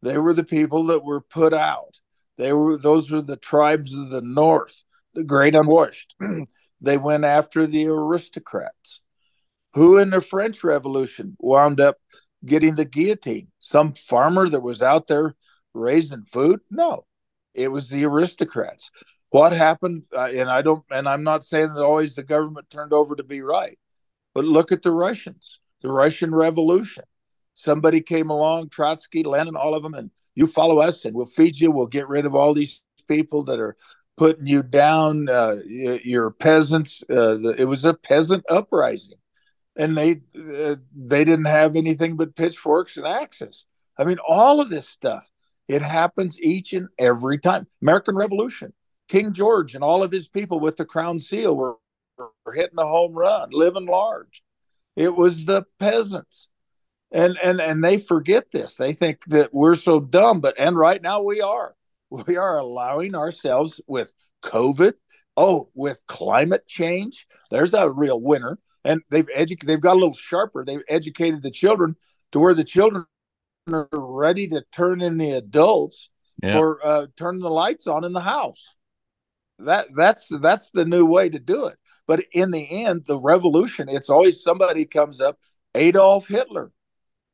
[0.04, 1.96] They were the people that were put out.
[2.38, 6.16] They were those were the tribes of the north, the great unwashed.
[6.82, 9.02] they went after the aristocrats.
[9.74, 11.98] Who in the French Revolution wound up
[12.46, 13.48] getting the guillotine?
[13.60, 15.36] Some farmer that was out there
[15.74, 16.62] raising food?
[16.70, 17.04] No,
[17.54, 18.92] it was the aristocrats.
[19.30, 20.04] What happened?
[20.16, 23.24] Uh, and I don't, and I'm not saying that always the government turned over to
[23.24, 23.78] be right,
[24.34, 27.04] but look at the Russians, the Russian Revolution.
[27.56, 31.60] Somebody came along, Trotsky, Lenin, all of them, and you follow us, and we'll feed
[31.60, 31.72] you.
[31.72, 33.76] We'll get rid of all these people that are
[34.18, 35.30] putting you down.
[35.30, 37.04] Uh, y- you're peasants.
[37.10, 39.18] Uh, the, it was a peasant uprising
[39.76, 43.66] and they uh, they didn't have anything but pitchforks and axes.
[43.98, 45.30] I mean, all of this stuff
[45.68, 47.68] it happens each and every time.
[47.82, 48.74] American Revolution,
[49.08, 51.78] King George and all of his people with the crown seal were,
[52.18, 54.44] were hitting a home run, living large.
[54.96, 56.50] It was the peasants,
[57.12, 58.76] and and and they forget this.
[58.76, 61.76] They think that we're so dumb, but and right now we are.
[62.28, 64.94] We are allowing ourselves with COVID.
[65.36, 67.26] Oh, with climate change.
[67.50, 71.52] There's a real winner and they've educated they've got a little sharper they've educated the
[71.52, 71.96] children
[72.32, 73.06] to where the children
[73.72, 76.10] are ready to turn in the adults
[76.42, 76.58] Yeah.
[76.58, 78.76] or uh, turn the lights on in the house.
[79.60, 81.78] That that's that's the new way to do it.
[82.08, 85.38] But in the end the revolution it's always somebody comes up
[85.76, 86.72] adolf hitler.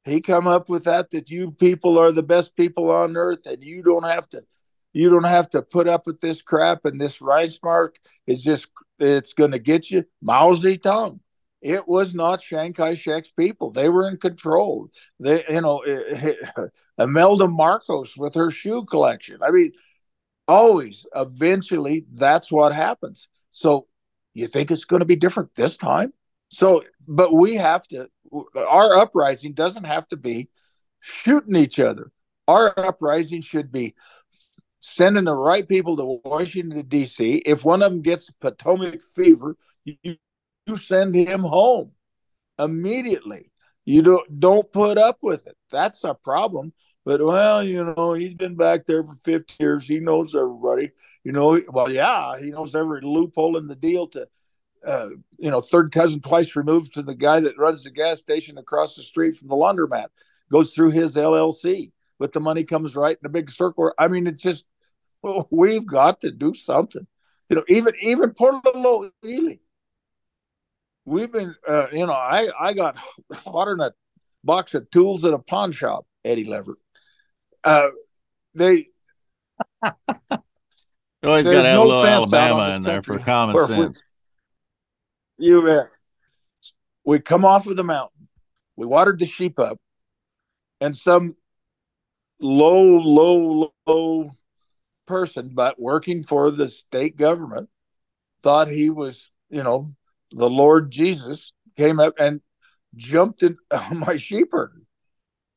[0.06, 3.64] He come up with that that you people are the best people on earth and
[3.64, 4.44] you don't have to
[4.94, 7.92] you don't have to put up with this crap and this Reichsmark
[8.28, 8.68] is just
[9.00, 10.04] it's going to get you.
[10.22, 11.20] Mao Zedong
[11.62, 13.72] it was not Chiang Kai-shek's people.
[13.72, 14.90] They were in control.
[15.20, 16.66] They, you know, eh, eh,
[17.04, 19.40] Imelda Marcos with her shoe collection.
[19.42, 19.74] I mean,
[20.48, 23.28] always, eventually, that's what happens.
[23.52, 23.88] So,
[24.34, 26.14] you think it's going to be different this time?
[26.50, 28.10] So, but we have to.
[28.56, 30.50] Our uprising doesn't have to be
[31.00, 32.12] shooting each other.
[32.48, 33.96] Our uprising should be
[34.82, 37.44] sending the right people to Washington D.C.
[37.46, 40.16] If one of them gets Potomac fever, you
[40.70, 41.92] you send him home
[42.58, 43.52] immediately.
[43.86, 45.58] You don't don't put up with it.
[45.72, 46.74] That's a problem.
[47.06, 49.88] But well, you know, he's been back there for 50 years.
[49.88, 50.92] He knows everybody.
[51.24, 54.28] You know, well, yeah, he knows every loophole in the deal to
[54.86, 58.58] uh, you know, third cousin twice removed to the guy that runs the gas station
[58.58, 60.08] across the street from the laundromat,
[60.52, 63.92] goes through his LLC, but the money comes right in a big circle.
[63.98, 64.66] I mean, it's just
[65.22, 67.06] well, we've got to do something.
[67.50, 69.56] You know, even even poor little old Ely
[71.10, 72.98] we've been uh, you know i i got
[73.34, 73.94] hotter than a
[74.44, 76.78] box of tools at a pawn shop eddie Lever.
[77.64, 77.88] uh
[78.54, 78.86] they
[81.24, 84.02] always got to have a little Alabama in there for common we- sense.
[85.38, 85.90] you bet
[87.04, 88.28] we come off of the mountain
[88.76, 89.78] we watered the sheep up
[90.80, 91.36] and some
[92.40, 94.32] low low low
[95.08, 97.68] person but working for the state government
[98.42, 99.94] thought he was you know
[100.32, 102.42] the lord jesus came up and
[102.96, 104.86] jumped in on my sheep herd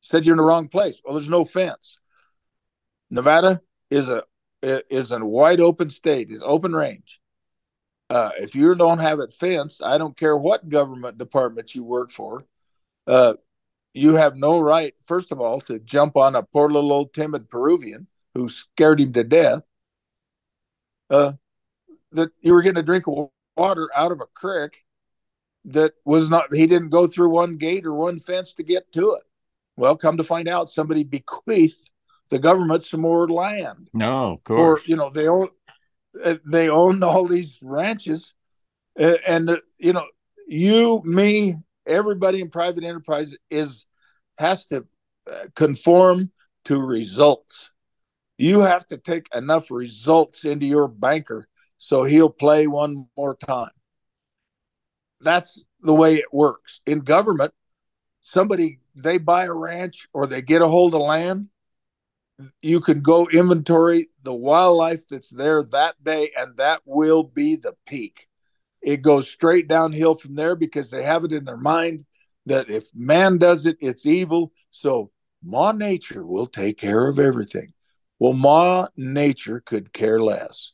[0.03, 1.01] said you're in the wrong place.
[1.03, 1.97] Well there's no fence.
[3.09, 4.23] Nevada is a
[4.61, 7.19] is a wide open state is open range.
[8.09, 12.11] Uh, if you don't have it fenced i don't care what government department you work
[12.11, 12.45] for
[13.07, 13.33] uh,
[13.93, 17.49] you have no right first of all to jump on a poor little old timid
[17.49, 18.05] peruvian
[18.35, 19.63] who scared him to death
[21.09, 21.31] uh,
[22.11, 24.83] that you were getting a drink of water out of a creek
[25.65, 29.13] that was not he didn't go through one gate or one fence to get to
[29.13, 29.23] it.
[29.75, 31.91] Well come to find out somebody bequeathed
[32.29, 33.89] the government some more land.
[33.93, 34.87] No, of for course.
[34.87, 35.49] you know they own
[36.23, 38.33] uh, they own all these ranches.
[38.99, 40.05] Uh, and uh, you know
[40.47, 43.85] you me everybody in private enterprise is
[44.37, 44.85] has to
[45.31, 46.31] uh, conform
[46.65, 47.69] to results.
[48.37, 51.47] You have to take enough results into your banker
[51.83, 53.71] so he'll play one more time
[55.21, 57.53] that's the way it works in government
[58.21, 61.49] somebody they buy a ranch or they get a hold of land
[62.61, 67.73] you can go inventory the wildlife that's there that day and that will be the
[67.87, 68.27] peak
[68.81, 72.05] it goes straight downhill from there because they have it in their mind
[72.45, 74.51] that if man does it, it's evil.
[74.71, 77.73] So Ma Nature will take care of everything.
[78.19, 80.73] Well, Ma Nature could care less.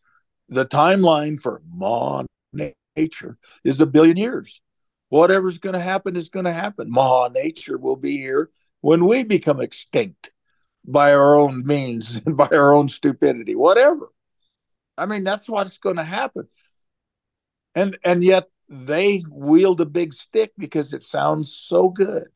[0.49, 2.23] The timeline for Ma
[2.95, 4.61] Nature is a billion years.
[5.09, 6.91] Whatever's going to happen is going to happen.
[6.91, 8.49] Ma Nature will be here
[8.81, 10.31] when we become extinct
[10.85, 14.09] by our own means and by our own stupidity, whatever.
[14.97, 16.47] I mean, that's what's going to happen.
[17.75, 22.27] And and yet they wield a big stick because it sounds so good.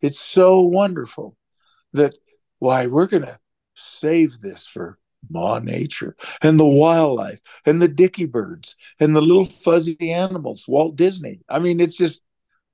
[0.00, 1.36] It's so wonderful
[1.92, 2.14] that
[2.58, 3.38] why we're going to
[3.74, 4.98] save this for
[5.28, 10.96] Ma Nature and the wildlife and the dicky birds and the little fuzzy animals, Walt
[10.96, 11.40] Disney.
[11.48, 12.22] I mean, it's just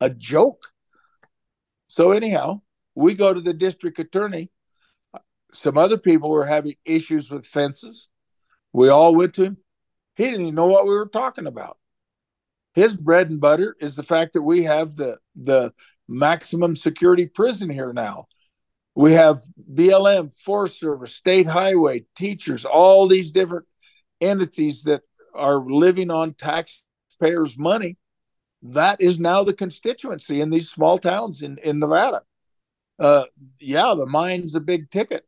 [0.01, 0.67] a joke.
[1.87, 2.63] So, anyhow,
[2.95, 4.51] we go to the district attorney.
[5.53, 8.09] Some other people were having issues with fences.
[8.73, 9.59] We all went to him.
[10.17, 11.79] He didn't even know what we were talking about.
[12.75, 15.73] His bread and butter is the fact that we have the the
[16.09, 18.27] maximum security prison here now.
[18.95, 19.41] We have
[19.73, 23.67] BLM, Forest Service, State Highway, teachers, all these different
[24.21, 25.03] entities that
[25.35, 27.97] are living on taxpayers' money.
[28.63, 32.23] That is now the constituency in these small towns in, in Nevada.
[32.99, 33.25] Uh,
[33.59, 35.25] yeah, the mine's a big ticket,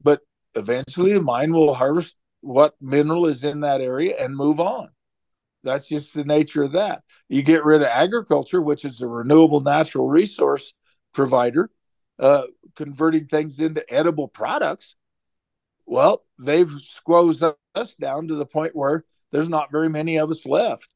[0.00, 0.20] but
[0.54, 4.88] eventually the mine will harvest what mineral is in that area and move on.
[5.64, 7.02] That's just the nature of that.
[7.28, 10.72] You get rid of agriculture, which is a renewable natural resource
[11.12, 11.70] provider,
[12.18, 12.44] uh,
[12.76, 14.96] converting things into edible products.
[15.86, 17.42] Well, they've squeezed
[17.74, 20.88] us down to the point where there's not very many of us left.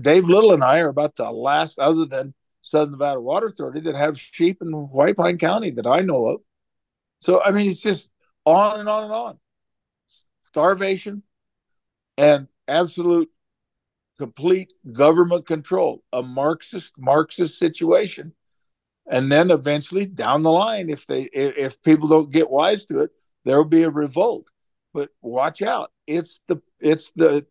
[0.00, 3.94] Dave Little and I are about the last, other than Southern Nevada Water Authority, that
[3.94, 6.40] have sheep in White Pine County that I know of.
[7.20, 8.10] So, I mean, it's just
[8.44, 9.38] on and on and on.
[10.44, 11.22] Starvation
[12.16, 13.30] and absolute
[14.18, 18.34] complete government control, a Marxist Marxist situation.
[19.08, 23.10] And then eventually down the line, if they if people don't get wise to it,
[23.44, 24.48] there will be a revolt.
[24.92, 25.90] But watch out.
[26.06, 27.46] It's the it's the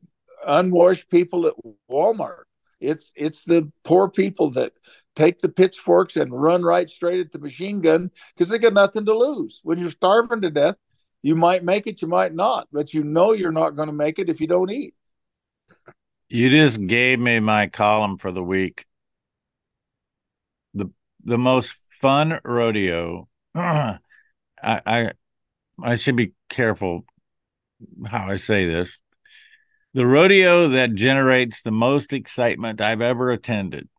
[0.46, 1.54] unwashed people at
[1.90, 2.44] Walmart.
[2.80, 4.74] It's it's the poor people that
[5.16, 9.06] take the pitchforks and run right straight at the machine gun because they got nothing
[9.06, 9.60] to lose.
[9.64, 10.76] When you're starving to death,
[11.22, 14.20] you might make it, you might not, but you know you're not going to make
[14.20, 14.94] it if you don't eat.
[16.30, 18.86] You just gave me my column for the week.
[21.24, 23.28] The most fun rodeo.
[23.56, 24.00] I
[24.64, 25.12] I
[25.82, 27.06] I should be careful
[28.08, 29.00] how I say this.
[29.94, 33.90] The rodeo that generates the most excitement I've ever attended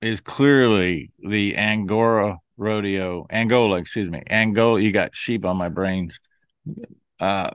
[0.00, 3.26] is clearly the Angora rodeo.
[3.30, 4.22] Angola, excuse me.
[4.28, 6.18] Angola, you got sheep on my brains.
[7.20, 7.50] Uh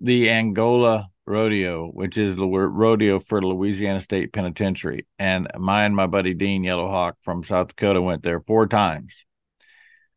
[0.00, 5.06] the Angola rodeo, which is the rodeo for Louisiana State Penitentiary.
[5.18, 9.24] And my and my buddy Dean Yellowhawk from South Dakota went there four times.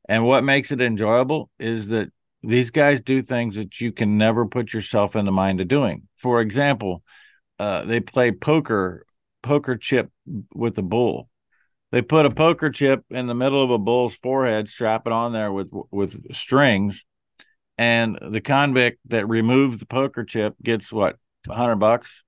[0.10, 4.45] And what makes it enjoyable is that these guys do things that you can never
[4.45, 6.08] put yourself in the mind of doing.
[6.17, 7.04] For example,
[7.58, 9.06] uh, they play poker,
[9.41, 10.10] poker chip
[10.54, 11.30] with a bull.
[11.91, 15.32] They put a poker chip in the middle of a bull's forehead, strap it on
[15.32, 17.06] there with with strings,
[17.77, 22.23] and the convict that removes the poker chip gets what 100 bucks?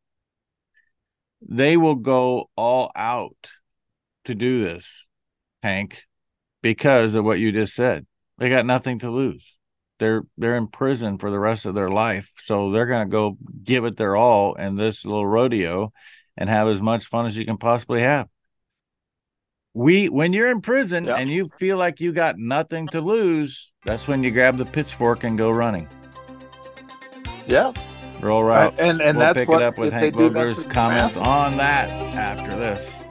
[1.47, 3.51] They will go all out
[4.25, 5.07] to do this
[5.61, 6.03] hank
[6.61, 8.05] because of what you just said.
[8.37, 9.57] They got nothing to lose.
[9.99, 13.37] They're they're in prison for the rest of their life so they're going to go
[13.63, 15.93] give it their all in this little rodeo
[16.35, 18.27] and have as much fun as you can possibly have
[19.75, 21.19] we when you're in prison yep.
[21.19, 25.23] and you feel like you got nothing to lose that's when you grab the pitchfork
[25.23, 25.87] and go running.
[27.45, 27.73] Yeah.
[28.21, 31.57] Roll right and and we'll that's pick what, it up with hank vogler's comments on
[31.57, 33.03] that after this.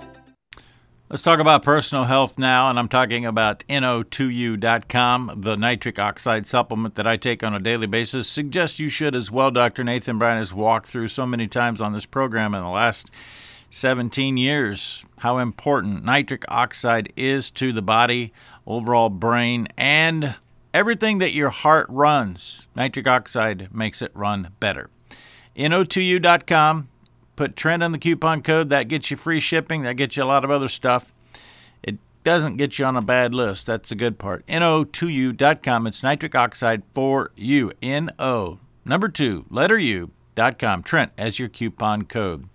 [1.11, 6.95] Let's talk about personal health now and i'm talking about no2u.com the nitric oxide supplement
[6.95, 8.27] that i take on a daily basis.
[8.27, 11.93] Suggest you should as well dr nathan bryan has walked through so many times on
[11.93, 13.11] this program in the last
[13.75, 18.33] 17 years, how important nitric oxide is to the body,
[18.69, 20.37] overall brain, and
[20.73, 22.69] everything that your heart runs.
[22.77, 24.91] Nitric oxide makes it run better.
[25.57, 26.89] NO2U.com,
[27.35, 28.71] put Trent on the coupon code.
[28.71, 31.13] That gets you free shipping, that gets you a lot of other stuff.
[31.83, 33.67] It doesn't get you on a bad list.
[33.67, 34.47] That's the good part.
[34.47, 35.89] NO2U.com.
[35.89, 37.73] It's nitric oxide for you.
[37.83, 40.85] NO, number two, letter U.com.
[40.85, 42.49] Trent as your coupon code.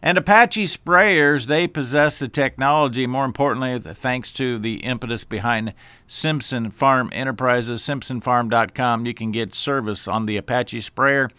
[0.00, 5.74] And Apache sprayers, they possess the technology, more importantly, thanks to the impetus behind
[6.06, 9.06] Simpson Farm Enterprises, simpsonfarm.com.
[9.06, 11.30] You can get service on the Apache sprayer.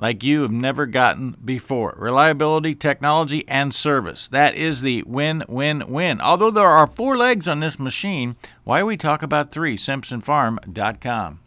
[0.00, 1.94] like you have never gotten before.
[1.98, 4.28] Reliability, technology, and service.
[4.28, 6.20] That is the win win win.
[6.20, 9.76] Although there are four legs on this machine, why we talk about three?
[9.76, 11.40] SimpsonFarm.com.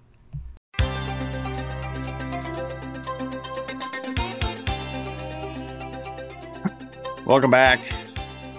[7.32, 7.82] Welcome back.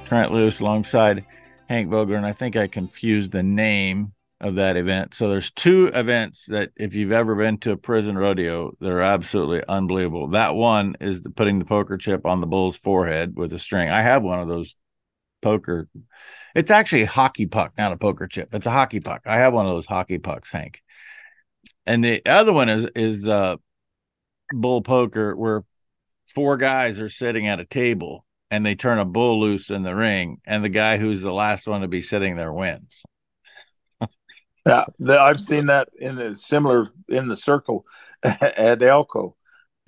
[0.07, 1.27] Trent Loos alongside
[1.69, 5.13] Hank Vogler, and I think I confused the name of that event.
[5.13, 9.63] So there's two events that if you've ever been to a prison rodeo, they're absolutely
[9.69, 10.29] unbelievable.
[10.29, 13.91] That one is the, putting the poker chip on the bull's forehead with a string.
[13.91, 14.75] I have one of those
[15.43, 15.87] poker.
[16.55, 18.55] It's actually a hockey puck, not a poker chip.
[18.55, 19.21] It's a hockey puck.
[19.27, 20.81] I have one of those hockey pucks, Hank.
[21.85, 23.57] And the other one is is uh
[24.51, 25.63] bull poker where
[26.27, 29.95] four guys are sitting at a table and they turn a bull loose in the
[29.95, 33.03] ring and the guy who's the last one to be sitting there wins.
[34.65, 37.85] Yeah, the, I've seen that in a similar in the circle
[38.23, 39.35] at Elko,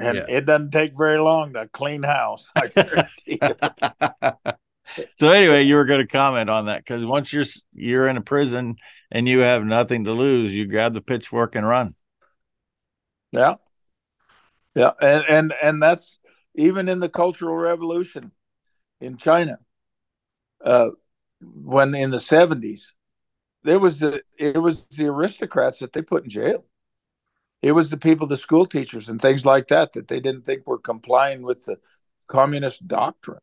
[0.00, 0.24] and yeah.
[0.28, 2.50] it doesn't take very long to clean house.
[5.14, 8.20] so anyway, you were going to comment on that because once you're you're in a
[8.20, 8.74] prison
[9.12, 11.94] and you have nothing to lose, you grab the pitchfork and run.
[13.30, 13.54] Yeah,
[14.74, 16.18] yeah, and and and that's
[16.56, 18.32] even in the Cultural Revolution
[19.04, 19.58] in China,
[20.64, 20.90] uh,
[21.40, 22.94] when in the seventies
[23.64, 26.64] there was the it was the aristocrats that they put in jail.
[27.62, 30.66] It was the people, the school teachers and things like that, that they didn't think
[30.66, 31.78] were complying with the
[32.28, 33.40] communist doctrine.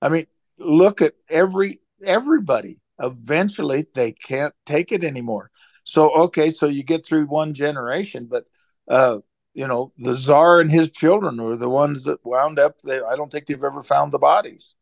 [0.00, 0.26] I mean,
[0.58, 2.80] look at every everybody.
[2.98, 5.50] Eventually, they can't take it anymore.
[5.84, 8.44] So okay, so you get through one generation, but
[8.88, 9.18] uh,
[9.52, 12.80] you know the czar and his children were the ones that wound up.
[12.82, 14.74] They, I don't think they've ever found the bodies,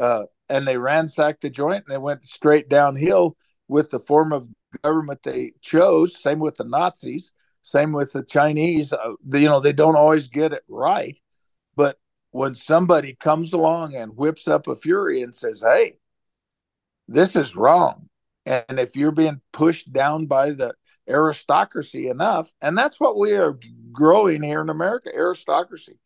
[0.00, 3.36] uh, and they ransacked the joint and they went straight downhill
[3.68, 4.48] with the form of
[4.82, 6.20] government they chose.
[6.20, 7.32] Same with the Nazis.
[7.62, 8.92] Same with the Chinese.
[8.92, 11.18] Uh, the, you know, they don't always get it right.
[11.76, 11.98] But
[12.30, 15.98] when somebody comes along and whips up a fury and says, hey,
[17.08, 18.08] this is wrong.
[18.44, 20.74] And if you're being pushed down by the
[21.08, 23.58] aristocracy enough, and that's what we are
[23.92, 25.98] growing here in America aristocracy.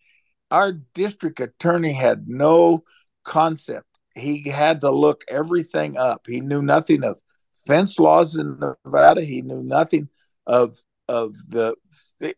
[0.50, 2.84] Our district attorney had no
[3.26, 3.86] concept.
[4.14, 6.26] He had to look everything up.
[6.26, 7.20] He knew nothing of
[7.54, 9.22] fence laws in Nevada.
[9.24, 10.08] He knew nothing
[10.46, 11.74] of of the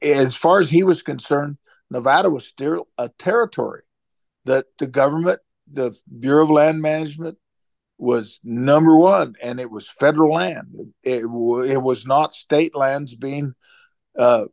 [0.03, 1.57] as far as he was concerned,
[1.91, 3.82] Nevada was still a territory
[4.45, 7.39] that the government, the Bureau of Land Management,
[7.99, 10.93] was number one, and it was federal land.
[11.03, 13.55] It, it was not state lands being
[14.18, 14.47] uh,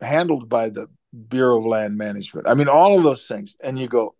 [0.00, 0.86] handled by the
[1.28, 2.46] Bureau of Land Management.
[2.48, 4.14] I mean, all of those things, and you go,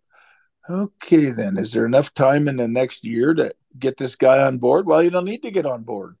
[0.69, 4.57] okay, then is there enough time in the next year to get this guy on
[4.57, 4.85] board?
[4.85, 6.17] Well, you don't need to get on board.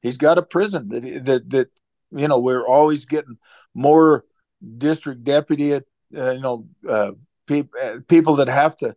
[0.00, 1.68] He's got a prison that that, that
[2.10, 3.38] you know we're always getting
[3.74, 4.24] more
[4.76, 5.80] district deputy, uh,
[6.12, 7.12] you know, uh,
[7.46, 8.96] pe- uh, people that have to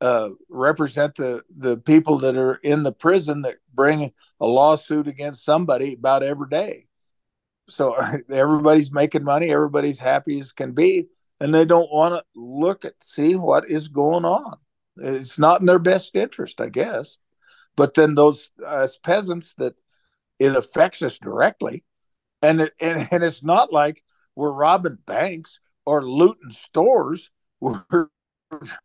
[0.00, 5.44] uh, represent the the people that are in the prison that bring a lawsuit against
[5.44, 6.86] somebody about every day.
[7.68, 7.94] So
[8.30, 11.08] everybody's making money, everybody's happy as can be,
[11.42, 14.58] and they don't want to look at see what is going on.
[14.96, 17.18] It's not in their best interest, I guess.
[17.74, 19.74] But then those uh, as peasants that
[20.38, 21.82] it affects us directly,
[22.42, 24.04] and it, and, and it's not like
[24.36, 27.30] we're robbing banks or looting stores.
[27.60, 28.08] We're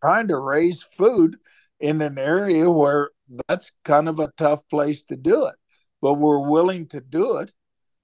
[0.04, 1.38] trying to raise food
[1.80, 3.10] in an area where
[3.48, 5.56] that's kind of a tough place to do it,
[6.00, 7.56] but we're willing to do it,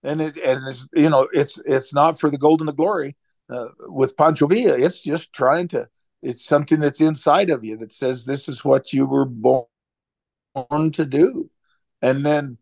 [0.01, 3.16] and it and it's you know it's it's not for the gold and the glory
[3.50, 4.78] uh, with Pancho Villa.
[4.78, 5.89] It's just trying to.
[6.22, 9.66] It's something that's inside of you that says this is what you were born
[10.94, 11.50] to do,
[12.02, 12.58] and then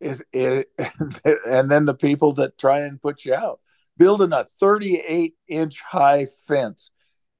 [0.00, 0.68] it, it
[1.46, 3.60] and then the people that try and put you out
[3.96, 6.90] building a 38 inch high fence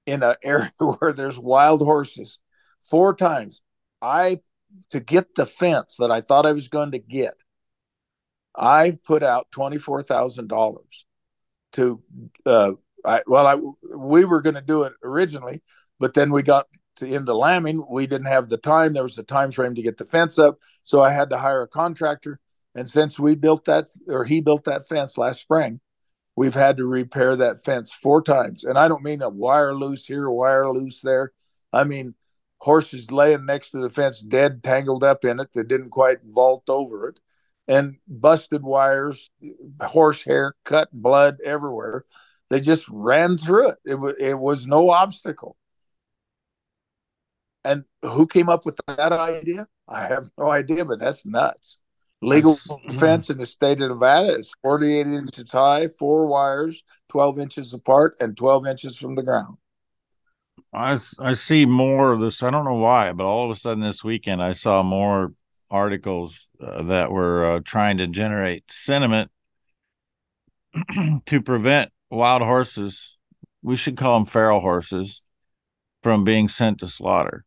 [0.07, 2.39] in an area where there's wild horses
[2.81, 3.63] four times
[4.01, 4.41] i
[4.91, 7.35] to get the fence that i thought i was going to get
[8.55, 10.79] i put out $24000
[11.77, 12.03] to
[12.45, 12.73] uh,
[13.05, 13.55] I, well, I
[13.97, 15.63] we were going to do it originally,
[16.01, 16.67] but then we got
[16.97, 17.85] to, into lambing.
[17.89, 18.93] We didn't have the time.
[18.93, 21.63] There was a time frame to get the fence up, so I had to hire
[21.63, 22.41] a contractor.
[22.75, 25.81] And since we built that, or he built that fence last spring,
[26.35, 28.65] we've had to repair that fence four times.
[28.65, 31.33] And I don't mean a wire loose here, a wire loose there.
[31.73, 32.15] I mean
[32.59, 36.65] horses laying next to the fence, dead, tangled up in it that didn't quite vault
[36.69, 37.21] over it
[37.69, 39.31] and busted wires,
[39.81, 42.05] horsehair, cut blood everywhere.
[42.49, 43.79] They just ran through it.
[43.85, 45.57] It, w- it was no obstacle.
[47.65, 49.67] And who came up with that idea?
[49.89, 51.79] I have no idea, but that's nuts.
[52.23, 52.99] Legal hmm.
[52.99, 58.17] fence in the state of Nevada is 48 inches high, four wires, 12 inches apart,
[58.21, 59.57] and 12 inches from the ground.
[60.73, 62.43] I, I see more of this.
[62.43, 65.33] I don't know why, but all of a sudden this weekend I saw more
[65.71, 69.31] articles uh, that were uh, trying to generate sentiment
[71.27, 73.19] to prevent wild horses.
[73.63, 75.23] We should call them feral horses
[76.03, 77.45] from being sent to slaughter.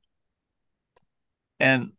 [1.59, 1.91] And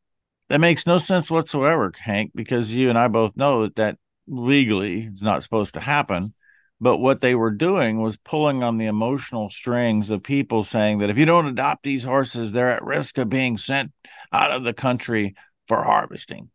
[0.49, 5.03] that makes no sense whatsoever, Hank, because you and I both know that that legally
[5.03, 6.35] is not supposed to happen.
[6.81, 11.11] But what they were doing was pulling on the emotional strings of people saying that
[11.11, 13.93] if you don't adopt these horses, they're at risk of being sent
[14.33, 15.35] out of the country
[15.71, 16.51] for harvesting.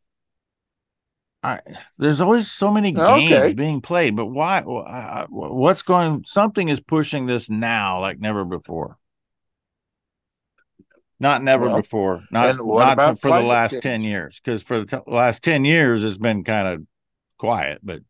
[1.41, 1.61] I,
[1.97, 3.53] there's always so many oh, games okay.
[3.53, 4.59] being played, but why?
[4.59, 6.25] Uh, uh, what's going?
[6.25, 8.97] Something is pushing this now like never before.
[11.17, 12.23] Not never well, before.
[12.29, 13.83] Not not for the last change?
[13.83, 16.81] ten years, because for the t- last ten years it's been kind of
[17.37, 18.01] quiet, but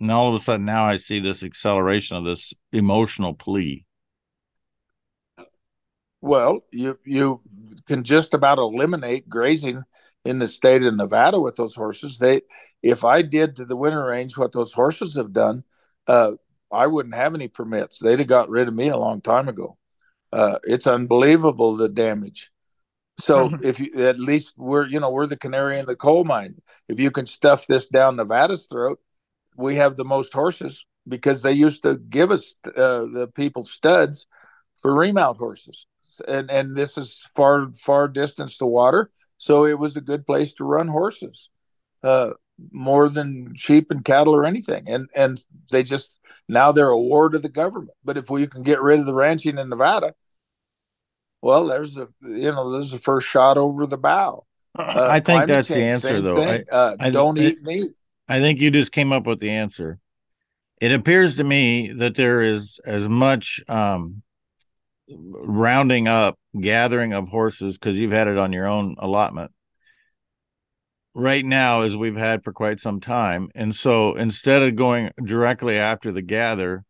[0.00, 3.84] and all of a sudden now I see this acceleration of this emotional plea.
[6.20, 7.42] Well, you you
[7.86, 9.84] can just about eliminate grazing
[10.28, 12.18] in the state of Nevada with those horses.
[12.18, 12.42] They,
[12.82, 15.64] if I did to the winter range what those horses have done,
[16.06, 16.32] uh,
[16.70, 17.98] I wouldn't have any permits.
[17.98, 19.78] They'd have got rid of me a long time ago.
[20.30, 22.50] Uh, it's unbelievable the damage.
[23.20, 23.64] So mm-hmm.
[23.64, 26.60] if you at least we're you know we're the canary in the coal mine.
[26.88, 29.00] If you can stuff this down Nevada's throat,
[29.56, 34.26] we have the most horses because they used to give us uh, the people studs
[34.82, 35.86] for remount horses,
[36.28, 39.10] and and this is far far distance to water.
[39.38, 41.48] So it was a good place to run horses,
[42.02, 42.30] uh,
[42.72, 44.88] more than sheep and cattle or anything.
[44.88, 47.96] And and they just now they're a ward of the government.
[48.04, 50.14] But if we can get rid of the ranching in Nevada,
[51.40, 54.44] well, there's the you know there's the first shot over the bow.
[54.76, 56.42] Uh, I think that's change, the answer, though.
[56.42, 57.90] I, uh, I, don't eat meat.
[58.28, 59.98] I think you just came up with the answer.
[60.80, 64.22] It appears to me that there is as much um,
[65.10, 69.52] rounding up, gathering of horses because you've had it on your own allotment
[71.14, 73.48] right now as we've had for quite some time.
[73.54, 76.84] And so instead of going directly after the gather,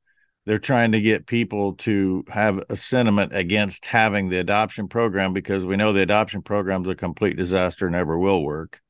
[0.45, 5.67] they're trying to get people to have a sentiment against having the adoption program because
[5.67, 8.81] we know the adoption program is a complete disaster, and never will work.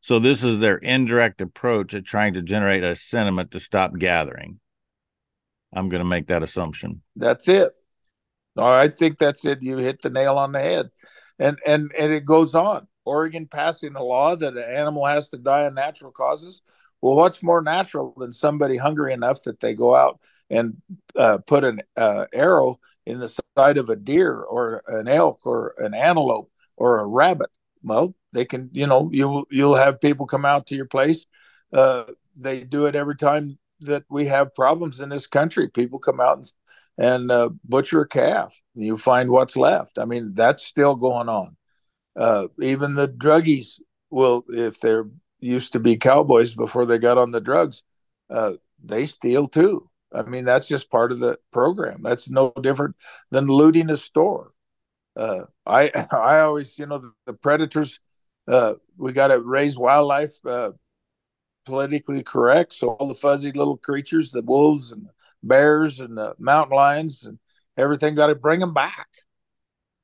[0.00, 4.58] So this is their indirect approach at trying to generate a sentiment to stop gathering.
[5.72, 7.02] I'm going to make that assumption.
[7.14, 7.72] That's it.
[8.56, 9.62] I think that's it.
[9.62, 10.90] You hit the nail on the head,
[11.38, 12.86] and and and it goes on.
[13.04, 16.62] Oregon passing a law that an animal has to die of natural causes.
[17.00, 20.80] Well, what's more natural than somebody hungry enough that they go out and
[21.16, 25.74] uh, put an uh, arrow in the side of a deer or an elk or
[25.78, 27.50] an antelope or a rabbit?
[27.82, 31.26] Well, they can, you know, you you'll have people come out to your place.
[31.72, 32.04] Uh,
[32.36, 35.68] they do it every time that we have problems in this country.
[35.68, 36.52] People come out and
[36.98, 38.54] and uh, butcher a calf.
[38.74, 39.98] You find what's left.
[39.98, 41.56] I mean, that's still going on.
[42.16, 43.80] Uh, even the druggies
[44.10, 45.08] will, if they're
[45.40, 47.82] used to be cowboys before they got on the drugs,
[48.30, 49.88] uh, they steal too.
[50.14, 52.02] I mean, that's just part of the program.
[52.02, 52.96] That's no different
[53.30, 54.52] than looting a store.
[55.16, 58.00] Uh, I I always, you know, the, the predators.
[58.46, 60.72] Uh, we got to raise wildlife uh,
[61.64, 62.72] politically correct.
[62.72, 65.08] So all the fuzzy little creatures, the wolves and
[65.42, 67.38] bears and the mountain lions and
[67.76, 68.14] everything.
[68.14, 69.08] Got to bring them back.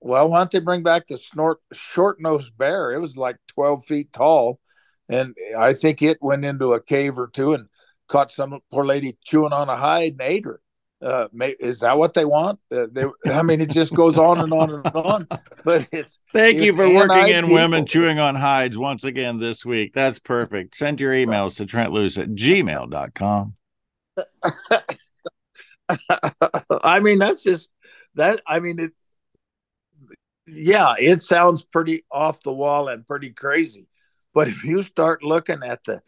[0.01, 2.93] Well, why don't they bring back the snort short nosed bear?
[2.93, 4.61] It was like twelve feet tall,
[5.09, 7.67] and I think it went into a cave or two and
[8.07, 10.61] caught some poor lady chewing on a hide and ate her.
[11.01, 11.29] Uh,
[11.61, 12.59] is that what they want?
[12.73, 15.29] Uh, they, I mean, it just goes on and on and on.
[15.65, 17.55] But it's thank it's you for working in people.
[17.55, 19.93] women chewing on hides once again this week.
[19.93, 20.77] That's perfect.
[20.77, 23.55] Send your emails to Trent at gmail.com.
[26.83, 27.71] I mean, that's just
[28.15, 28.41] that.
[28.47, 28.93] I mean, it,
[30.47, 33.87] yeah, it sounds pretty off the wall and pretty crazy.
[34.35, 36.01] But if you start looking at the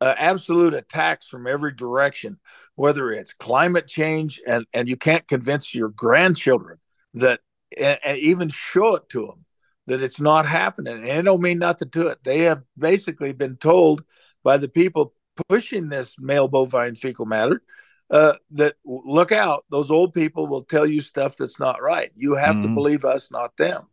[0.00, 2.38] uh, absolute attacks from every direction,
[2.76, 6.78] whether it's climate change, and, and you can't convince your grandchildren
[7.14, 7.40] that,
[7.78, 9.44] and, and even show it to them
[9.86, 12.18] that it's not happening, and it don't mean nothing to it.
[12.24, 14.02] They have basically been told
[14.42, 15.14] by the people
[15.48, 17.62] pushing this male bovine fecal matter
[18.10, 22.12] uh, that look out, those old people will tell you stuff that's not right.
[22.14, 22.68] You have mm-hmm.
[22.68, 23.86] to believe us, not them.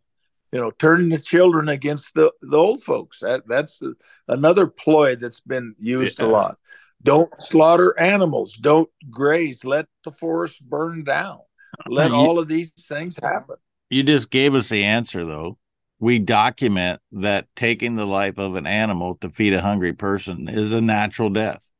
[0.51, 3.19] You know, turning the children against the, the old folks.
[3.21, 3.81] That, that's
[4.27, 6.25] another ploy that's been used yeah.
[6.25, 6.57] a lot.
[7.01, 8.55] Don't slaughter animals.
[8.55, 9.63] Don't graze.
[9.63, 11.39] Let the forest burn down.
[11.87, 13.55] Let you, all of these things happen.
[13.89, 15.57] You just gave us the answer, though.
[16.01, 20.73] we document that taking the life of an animal to feed a hungry person is
[20.73, 21.71] a natural death.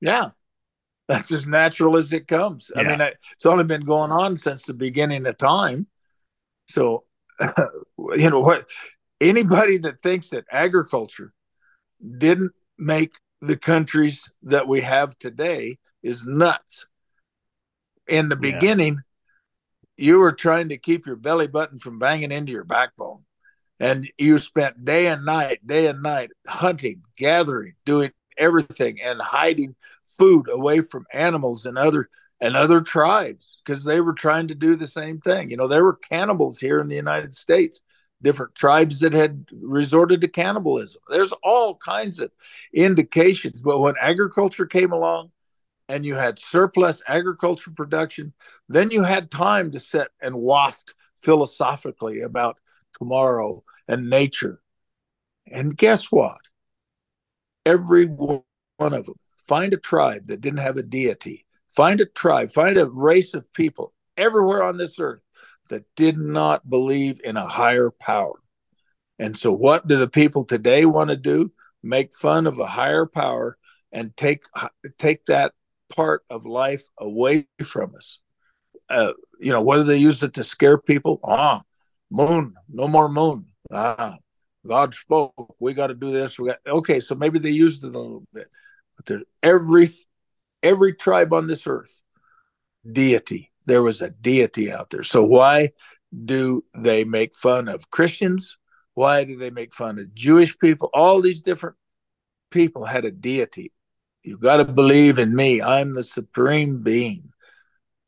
[0.00, 0.30] Yeah.
[1.08, 2.70] That's as natural as it comes.
[2.74, 2.82] Yeah.
[2.82, 3.00] I mean,
[3.32, 5.86] it's only been going on since the beginning of time.
[6.68, 7.04] So,
[7.98, 8.68] you know what?
[9.20, 11.32] Anybody that thinks that agriculture
[12.18, 16.86] didn't make the countries that we have today is nuts.
[18.08, 18.52] In the yeah.
[18.52, 18.98] beginning,
[19.96, 23.24] you were trying to keep your belly button from banging into your backbone.
[23.78, 29.74] And you spent day and night, day and night hunting, gathering, doing everything and hiding
[30.04, 32.08] food away from animals and other
[32.40, 35.50] and other tribes because they were trying to do the same thing.
[35.50, 37.80] You know, there were cannibals here in the United States,
[38.20, 41.00] different tribes that had resorted to cannibalism.
[41.08, 42.32] There's all kinds of
[42.72, 43.60] indications.
[43.60, 45.30] But when agriculture came along,
[45.88, 48.32] and you had surplus agriculture production,
[48.68, 52.58] then you had time to sit and waft philosophically about
[52.98, 54.60] tomorrow and nature.
[55.46, 56.40] And guess what?
[57.64, 58.42] Every one
[58.78, 62.88] of them, find a tribe that didn't have a deity, find a tribe, find a
[62.88, 65.22] race of people everywhere on this earth
[65.68, 68.40] that did not believe in a higher power.
[69.18, 71.52] And so, what do the people today want to do?
[71.82, 73.56] Make fun of a higher power
[73.92, 74.44] and take
[74.98, 75.52] take that
[75.94, 78.18] part of life away from us.
[78.88, 81.62] Uh, you know, whether they use it to scare people, ah,
[82.10, 83.46] moon, no more moon.
[83.70, 84.18] Ah,
[84.66, 85.56] God spoke.
[85.58, 86.38] We got to do this.
[86.38, 87.00] We got okay.
[87.00, 88.48] So maybe they used it a little bit,
[88.96, 89.90] but there's every
[90.62, 92.02] every tribe on this earth,
[92.90, 93.50] deity.
[93.66, 95.02] There was a deity out there.
[95.02, 95.70] So why
[96.24, 98.58] do they make fun of Christians?
[98.94, 100.90] Why do they make fun of Jewish people?
[100.92, 101.76] All these different
[102.50, 103.72] people had a deity.
[104.22, 105.62] You got to believe in me.
[105.62, 107.32] I'm the supreme being.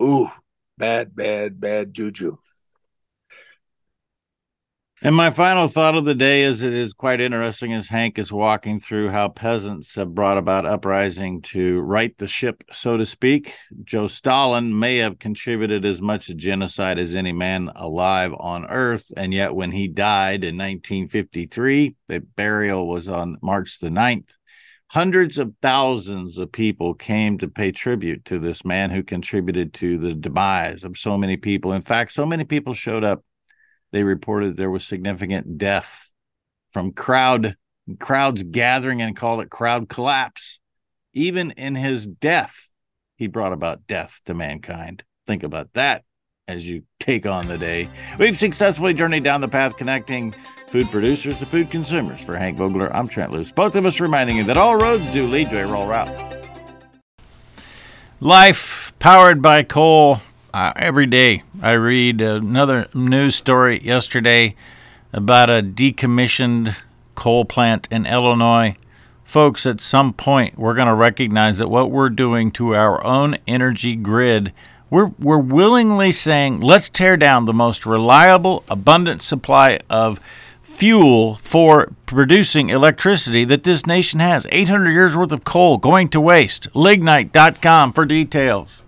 [0.03, 0.29] Ooh,
[0.77, 2.37] bad, bad, bad juju.
[5.05, 8.33] And my final thought of the day is it is quite interesting as Hank is
[8.33, 13.53] walking through how peasants have brought about uprising to right the ship, so to speak.
[13.83, 19.13] Joe Stalin may have contributed as much to genocide as any man alive on earth.
[19.15, 24.31] And yet, when he died in 1953, the burial was on March the 9th
[24.91, 29.99] hundreds of thousands of people came to pay tribute to this man who contributed to
[29.99, 31.73] the demise of so many people.
[31.73, 33.25] In fact, so many people showed up,
[33.95, 36.12] they reported there was significant death
[36.72, 37.57] from crowd
[38.01, 40.59] crowds gathering and called it crowd collapse.
[41.12, 42.72] Even in his death,
[43.14, 45.05] he brought about death to mankind.
[45.28, 46.03] Think about that
[46.49, 47.88] as you take on the day.
[48.18, 50.34] We've successfully journeyed down the path connecting
[50.66, 52.20] food producers to food consumers.
[52.20, 53.53] For Hank Vogler, I'm Trent Loos.
[53.53, 56.51] Both of us reminding you that all roads do lead to a Rural Route.
[58.18, 60.18] Life powered by coal.
[60.55, 64.55] Uh, every day I read another news story yesterday
[65.13, 66.77] about a decommissioned
[67.17, 68.77] coal plant in Illinois.
[69.25, 73.35] Folks, at some point, we're going to recognize that what we're doing to our own
[73.49, 74.53] energy grid
[74.91, 80.21] we're, we're willingly saying, let's tear down the most reliable, abundant supply of
[80.63, 84.47] fuel for producing electricity that this nation has.
[84.53, 86.69] 800 years worth of coal going to waste.
[86.75, 88.84] Lignite.com for details.